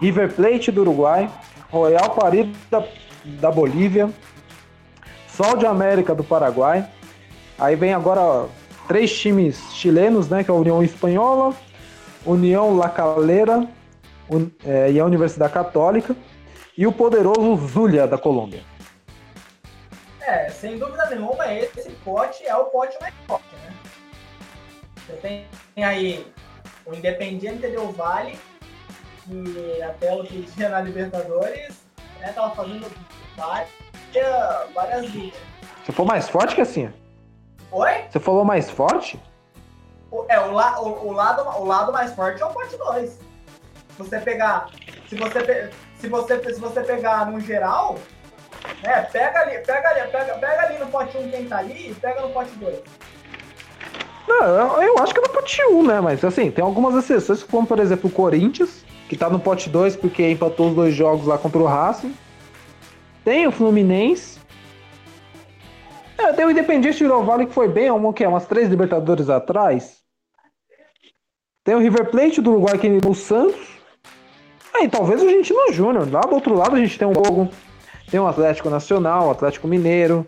[0.00, 1.30] River Plate do Uruguai,
[1.70, 2.82] Royal Paris da,
[3.40, 4.10] da Bolívia,
[5.28, 6.84] Sol de América do Paraguai.
[7.58, 8.46] Aí vem agora
[8.88, 10.42] três times chilenos, né?
[10.42, 11.54] Que é a União Espanhola,
[12.26, 13.66] União La Calera
[14.28, 16.16] Un- é, e a Universidade Católica.
[16.76, 18.62] E o poderoso Zulia da Colômbia.
[20.30, 23.72] É, sem dúvida nenhuma, esse pote é o pote mais forte, né?
[25.06, 26.32] Você tem, tem aí
[26.86, 28.38] o Independiente Del Valle,
[29.24, 31.74] que até outro dia na Libertadores,
[32.20, 32.86] né, tava fazendo
[33.36, 33.68] várias,
[34.72, 35.40] várias ligas.
[35.84, 36.92] Você falou mais forte que assim?
[37.72, 38.04] Oi?
[38.08, 39.20] Você falou mais forte?
[40.12, 43.10] O- É, o, la, o, o lado, o lado mais forte é o pote 2.
[43.10, 43.18] Se
[43.98, 44.68] você pegar.
[45.08, 47.98] Se você, se você, se você pegar no geral,
[48.82, 49.02] né?
[49.12, 52.20] Pega ali, pega ali, pega, pega ali no pote 1 quem tá ali e pega
[52.22, 52.78] no pote 2.
[54.28, 56.00] Não, eu, acho que é no pote 1, né?
[56.00, 59.96] Mas assim, tem algumas exceções, como por exemplo o Corinthians, que tá no pote 2
[59.96, 62.14] porque empatou os dois jogos lá contra o Racing.
[63.24, 64.38] Tem o Fluminense.
[66.16, 69.28] É, tem o Independiente Del Valle que foi bem, um, que é, umas três Libertadores
[69.28, 70.00] atrás.
[71.64, 73.80] Tem o River Plate do Uruguai que eliminou o Santos.
[74.74, 76.10] Aí talvez o Argentino Júnior.
[76.10, 77.48] Lá do outro lado a gente tem o Fogo,
[78.10, 80.26] tem o Atlético Nacional, o Atlético Mineiro,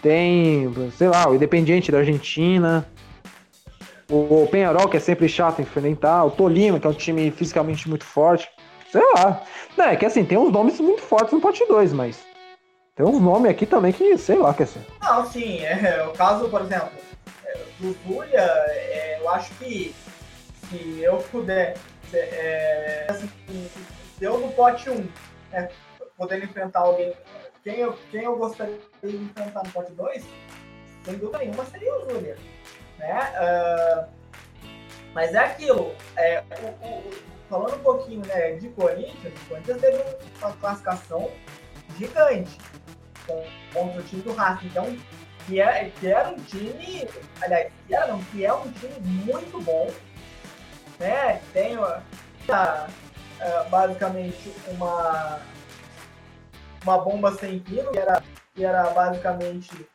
[0.00, 2.86] tem, sei lá, o Independiente da Argentina.
[4.08, 8.04] O Penharol, que é sempre chato enfrentar, o Tolima, que é um time fisicamente muito
[8.04, 8.48] forte.
[8.90, 9.42] Sei lá.
[9.76, 12.18] Não, é que assim, tem uns nomes muito fortes no pote 2, mas
[12.96, 14.80] tem uns nomes aqui também que, sei lá, que assim.
[15.00, 16.90] Não, sim, é, o caso, por exemplo,
[17.44, 19.94] é, do Zulia, é, eu acho que
[20.68, 21.76] se eu puder,
[22.10, 23.30] se, é, assim,
[24.20, 25.06] no pote 1,
[25.52, 25.68] é,
[26.20, 27.14] podendo enfrentar alguém,
[27.64, 30.22] quem eu, quem eu gostaria de enfrentar no pote 2,
[31.02, 32.36] sem dúvida nenhuma seria o Zulia.
[32.98, 33.10] Né?
[33.12, 34.06] Ah,
[35.14, 37.10] mas é aquilo, é, o- o-
[37.48, 40.04] falando um pouquinho né, de Corinthians, o Corinthians teve
[40.42, 41.30] uma classificação
[41.98, 42.58] gigante
[43.72, 44.66] contra o time do Racing.
[44.66, 44.98] Então,
[45.46, 47.08] que, é, que era um time,
[47.40, 49.90] aliás, que era não, que é um time muito bom,
[50.98, 51.40] né?
[51.54, 52.86] Tem a-
[53.70, 55.40] basicamente uma
[56.82, 58.22] uma bomba sem fino, que era,
[58.54, 59.86] que era basicamente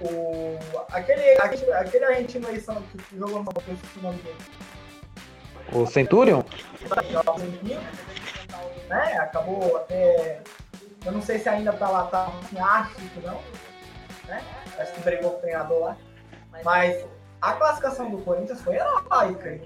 [0.00, 0.58] o
[0.90, 4.36] aquele, aquele, aquele argentino aí que jogou no eu esqueci o nome dele.
[5.72, 6.42] O Centurion?
[8.88, 9.18] né?
[9.18, 10.42] Acabou até.
[11.04, 13.40] Eu não sei se ainda tá lá, tá em África, não.
[14.28, 14.42] Né?
[14.78, 15.96] Acho que brigou com o treinador lá.
[16.64, 17.04] Mas
[17.40, 19.60] a classificação do Corinthians foi heróica.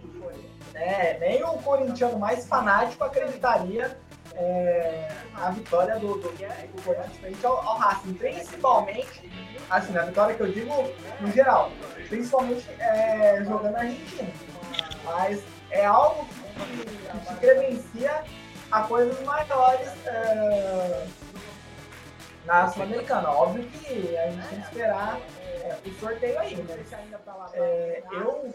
[0.73, 1.19] Né?
[1.19, 3.99] Nem o corintiano mais fanático acreditaria
[4.37, 8.15] é, na vitória do, do, do Corinthians frente ao, ao Racing.
[8.15, 9.31] Principalmente,
[9.71, 10.73] assim, na vitória que eu digo
[11.21, 11.71] no geral.
[12.09, 14.31] Principalmente é, jogando na Argentina.
[15.05, 18.25] Mas é algo que, que credencia
[18.71, 21.07] a coisas maiores é,
[22.45, 23.31] na Sul-Americana.
[23.31, 25.21] Óbvio que a gente tem que esperar
[25.67, 26.67] é, o sorteio aí,
[27.55, 28.55] é, eu,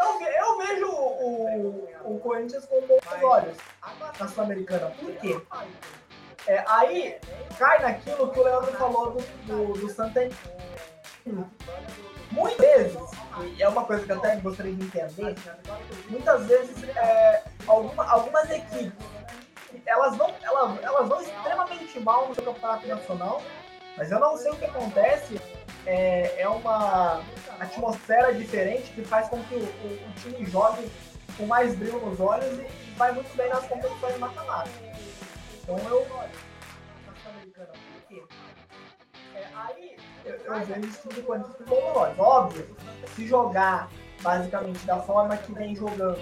[0.00, 3.56] eu, eu vejo o, o Corinthians com bons olhos
[4.18, 4.90] na Sul-Americana.
[4.98, 5.40] Por quê?
[6.46, 7.18] É, aí
[7.58, 10.20] cai naquilo que o Leandro falou do, do, do Santa
[12.30, 12.96] Muitas vezes,
[13.56, 15.34] e é uma coisa que eu até gostaria de entender,
[16.08, 18.92] muitas vezes é, alguma- algumas equipes
[19.84, 23.42] elas vão, elas, elas vão extremamente mal no campeonato nacional,
[23.96, 25.40] mas eu não sei o que acontece.
[25.86, 27.22] É, é uma
[27.58, 30.90] atmosfera diferente que faz com que o, o- o time jogue
[31.36, 34.70] com mais brilho nos olhos e, e vai muito bem nas competições mata-mata.
[35.62, 36.06] Então eu?
[39.34, 42.18] É, aí eu, eu vejo esse time do Corinthians com bons olhos.
[42.18, 42.76] Óbvio,
[43.14, 43.88] se jogar
[44.22, 46.18] basicamente da forma que vem jogando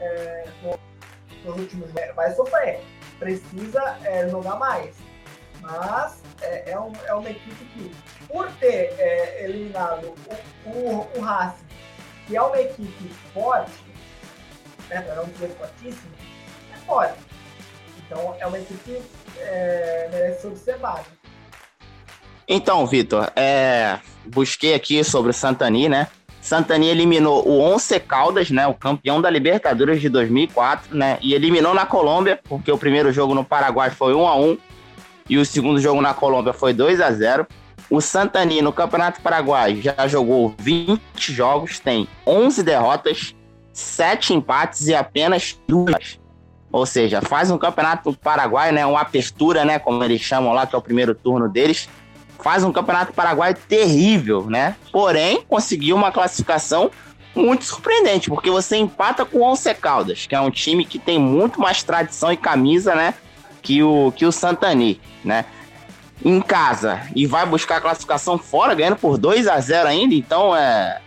[0.00, 0.78] é, no-
[1.44, 2.80] nos últimos vai sofrer.
[3.18, 4.96] Precisa é, jogar mais.
[5.70, 7.90] Mas é, é, um- é uma equipe que,
[8.26, 10.14] por ter é, eliminado
[10.64, 11.64] o, o, o Racing,
[12.26, 13.70] que é uma equipe forte,
[14.88, 16.10] né, não dizer fortíssima,
[16.74, 17.18] é forte.
[17.98, 19.02] Então é uma equipe que
[19.40, 21.04] é, merece ser observada.
[22.48, 26.08] Então, Vitor, é, busquei aqui sobre o Santani, né?
[26.40, 31.74] Santani eliminou o Once Caldas, né, o campeão da Libertadores de 2004, né, e eliminou
[31.74, 34.58] na Colômbia, porque o primeiro jogo no Paraguai foi 1 a 1
[35.28, 37.46] e o segundo jogo na Colômbia foi 2 a 0.
[37.90, 41.00] O Santani no Campeonato Paraguai já jogou 20
[41.32, 43.34] jogos, tem 11 derrotas,
[43.72, 46.18] 7 empates e apenas duas.
[46.70, 50.74] Ou seja, faz um Campeonato Paraguai, né, uma apertura, né, como eles chamam lá, que
[50.74, 51.88] é o primeiro turno deles,
[52.38, 54.76] faz um campeonato paraguaio terrível, né?
[54.92, 56.90] Porém, conseguiu uma classificação
[57.34, 61.18] muito surpreendente, porque você empata com o Once Caldas, que é um time que tem
[61.18, 63.14] muito mais tradição e camisa, né?
[63.68, 65.44] Que o, que o Santani, né?
[66.24, 70.14] Em casa e vai buscar a classificação fora, ganhando por 2 a 0 ainda.
[70.14, 71.02] Então, é,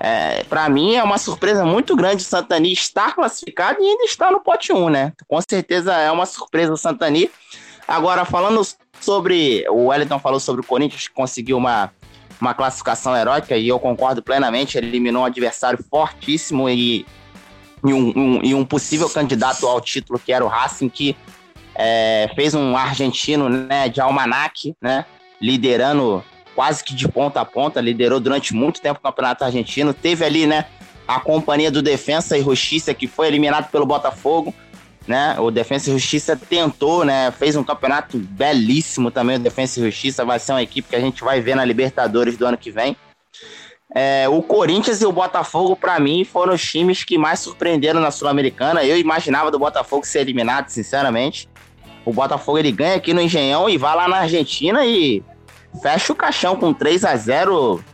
[0.00, 4.30] é para mim é uma surpresa muito grande o Santani estar classificado e ainda estar
[4.30, 5.12] no pote 1, né?
[5.28, 7.30] Com certeza é uma surpresa o Santani.
[7.86, 8.62] Agora, falando
[9.02, 9.68] sobre.
[9.68, 11.92] O Wellington falou sobre o Corinthians que conseguiu uma,
[12.40, 14.78] uma classificação heróica e eu concordo plenamente.
[14.78, 17.04] Ele eliminou um adversário fortíssimo e,
[17.84, 21.14] e, um, um, e um possível candidato ao título, que era o Racing, que
[21.78, 25.06] é, fez um argentino né, de almanac, né,
[25.40, 26.22] liderando
[26.54, 29.94] quase que de ponta a ponta, liderou durante muito tempo o Campeonato Argentino.
[29.94, 30.66] Teve ali né,
[31.06, 34.52] a companhia do Defensa e Justiça, que foi eliminado pelo Botafogo
[35.08, 35.36] né?
[35.40, 37.30] O Defensa e Justiça tentou, né?
[37.30, 39.36] Fez um campeonato belíssimo também.
[39.36, 42.36] O Defensa e Justiça vai ser uma equipe que a gente vai ver na Libertadores
[42.36, 42.94] do ano que vem.
[43.94, 48.10] É, o Corinthians e o Botafogo, para mim, foram os times que mais surpreenderam na
[48.10, 48.84] Sul-Americana.
[48.84, 51.48] Eu imaginava do Botafogo ser eliminado, sinceramente.
[52.08, 55.22] O Botafogo ele ganha aqui no Engenhão e vai lá na Argentina e
[55.82, 57.84] fecha o caixão com 3 a 0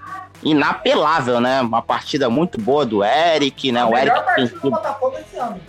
[0.40, 1.60] inapelável, né?
[1.60, 3.80] Uma partida muito boa do Eric, né?
[3.80, 5.60] A o Eric tem do Botafogo esse ano.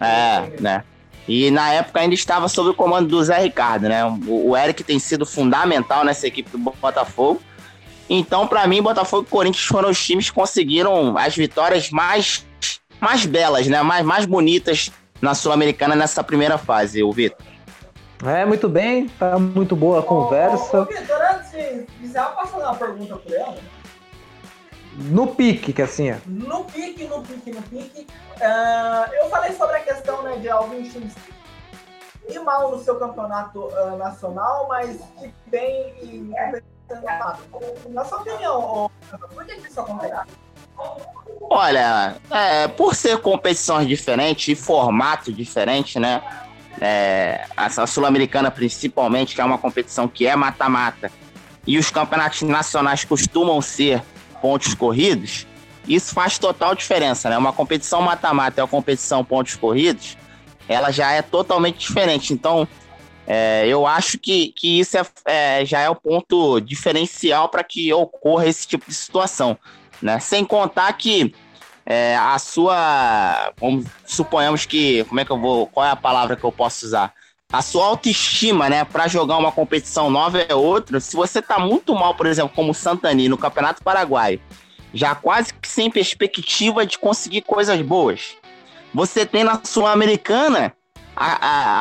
[0.00, 0.84] É, né?
[1.28, 4.02] E na época ainda estava sob o comando do Zé Ricardo, né?
[4.06, 7.42] O, o Eric tem sido fundamental nessa equipe do Botafogo.
[8.08, 12.42] Então, para mim, Botafogo e Corinthians foram os times que conseguiram as vitórias mais,
[12.98, 13.82] mais belas, né?
[13.82, 14.90] Mais, mais bonitas
[15.20, 17.51] na Sul-Americana nessa primeira fase, o Vitor.
[18.24, 20.78] É, muito bem, tá muito boa a conversa.
[20.78, 23.56] Ô, ô, Vitor, antes de eu posso fazer uma pergunta para ela?
[24.94, 26.20] No pique, que assim é.
[26.26, 28.06] No pique, no pique, no pique.
[28.36, 31.14] Uh, eu falei sobre a questão né, de alguns times
[32.28, 36.30] ir mal no seu campeonato uh, nacional, mas que bem e
[37.88, 38.90] Na sua opinião,
[39.34, 40.30] por que isso acontece?
[41.50, 46.22] Olha, é, por ser competições diferentes e formato diferente, né?
[46.80, 51.10] É, a Sul-Americana principalmente, que é uma competição que é mata-mata,
[51.66, 54.02] e os campeonatos nacionais costumam ser
[54.40, 55.46] pontos corridos,
[55.86, 57.38] isso faz total diferença, né?
[57.38, 60.16] Uma competição mata-mata e uma competição pontos corridos,
[60.68, 62.32] ela já é totalmente diferente.
[62.32, 62.66] Então,
[63.26, 67.92] é, eu acho que, que isso é, é, já é o ponto diferencial para que
[67.92, 69.56] ocorra esse tipo de situação.
[70.00, 70.18] Né?
[70.18, 71.34] Sem contar que
[71.92, 73.52] é, a sua.
[73.60, 75.04] Vamos, suponhamos que.
[75.04, 75.66] Como é que eu vou.
[75.66, 77.12] Qual é a palavra que eu posso usar?
[77.52, 80.98] A sua autoestima, né, para jogar uma competição nova é outra.
[81.00, 84.40] Se você tá muito mal, por exemplo, como o Santani no Campeonato Paraguai,
[84.94, 88.36] já quase que sem perspectiva de conseguir coisas boas.
[88.94, 90.74] Você tem na Sul-Americana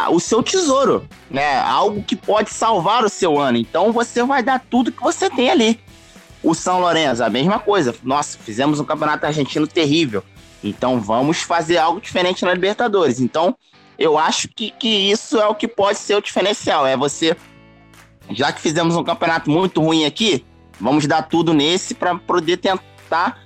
[0.10, 1.62] o seu tesouro, né?
[1.62, 3.58] Algo que pode salvar o seu ano.
[3.58, 5.80] Então você vai dar tudo que você tem ali.
[6.44, 7.94] O São Lourenço, a mesma coisa.
[8.04, 10.24] Nossa, fizemos um campeonato argentino terrível.
[10.64, 13.20] Então vamos fazer algo diferente na Libertadores.
[13.20, 13.56] Então
[13.98, 16.86] eu acho que, que isso é o que pode ser o diferencial.
[16.88, 17.36] É você,
[18.30, 20.46] já que fizemos um campeonato muito ruim aqui,
[20.80, 23.40] vamos dar tudo nesse para poder tentar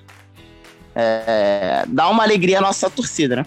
[0.96, 3.46] é, dar uma alegria à nossa torcida, né?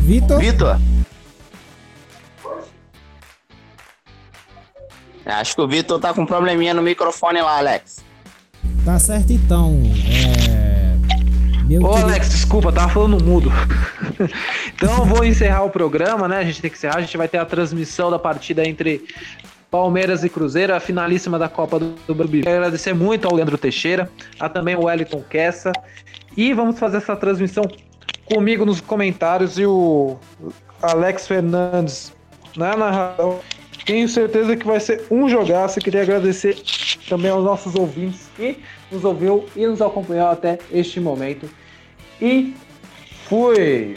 [0.00, 0.38] Vitor?
[0.38, 0.78] Vitor?
[5.26, 8.04] Acho que o Vitor tá com um probleminha no microfone lá, Alex.
[8.84, 9.80] Tá certo então.
[10.06, 10.94] É...
[11.64, 12.10] Meu Ô, querido...
[12.10, 13.50] Alex, desculpa, tava falando mudo.
[14.74, 16.38] então eu vou encerrar o programa, né?
[16.38, 16.98] A gente tem que encerrar.
[16.98, 19.02] A gente vai ter a transmissão da partida entre
[19.70, 24.10] Palmeiras e Cruzeiro, a finalíssima da Copa do, do Quero agradecer muito ao Leandro Teixeira,
[24.38, 25.72] a também o Wellington Kessa.
[26.36, 27.64] E vamos fazer essa transmissão
[28.26, 30.16] comigo nos comentários e o
[30.82, 32.12] Alex Fernandes
[32.56, 33.40] na narração.
[33.84, 35.80] Tenho certeza que vai ser um jogaço.
[35.80, 36.56] Queria agradecer
[37.08, 38.58] também aos nossos ouvintes que
[38.90, 41.48] nos ouviu e nos acompanhou até este momento.
[42.20, 42.54] E
[43.28, 43.96] fui!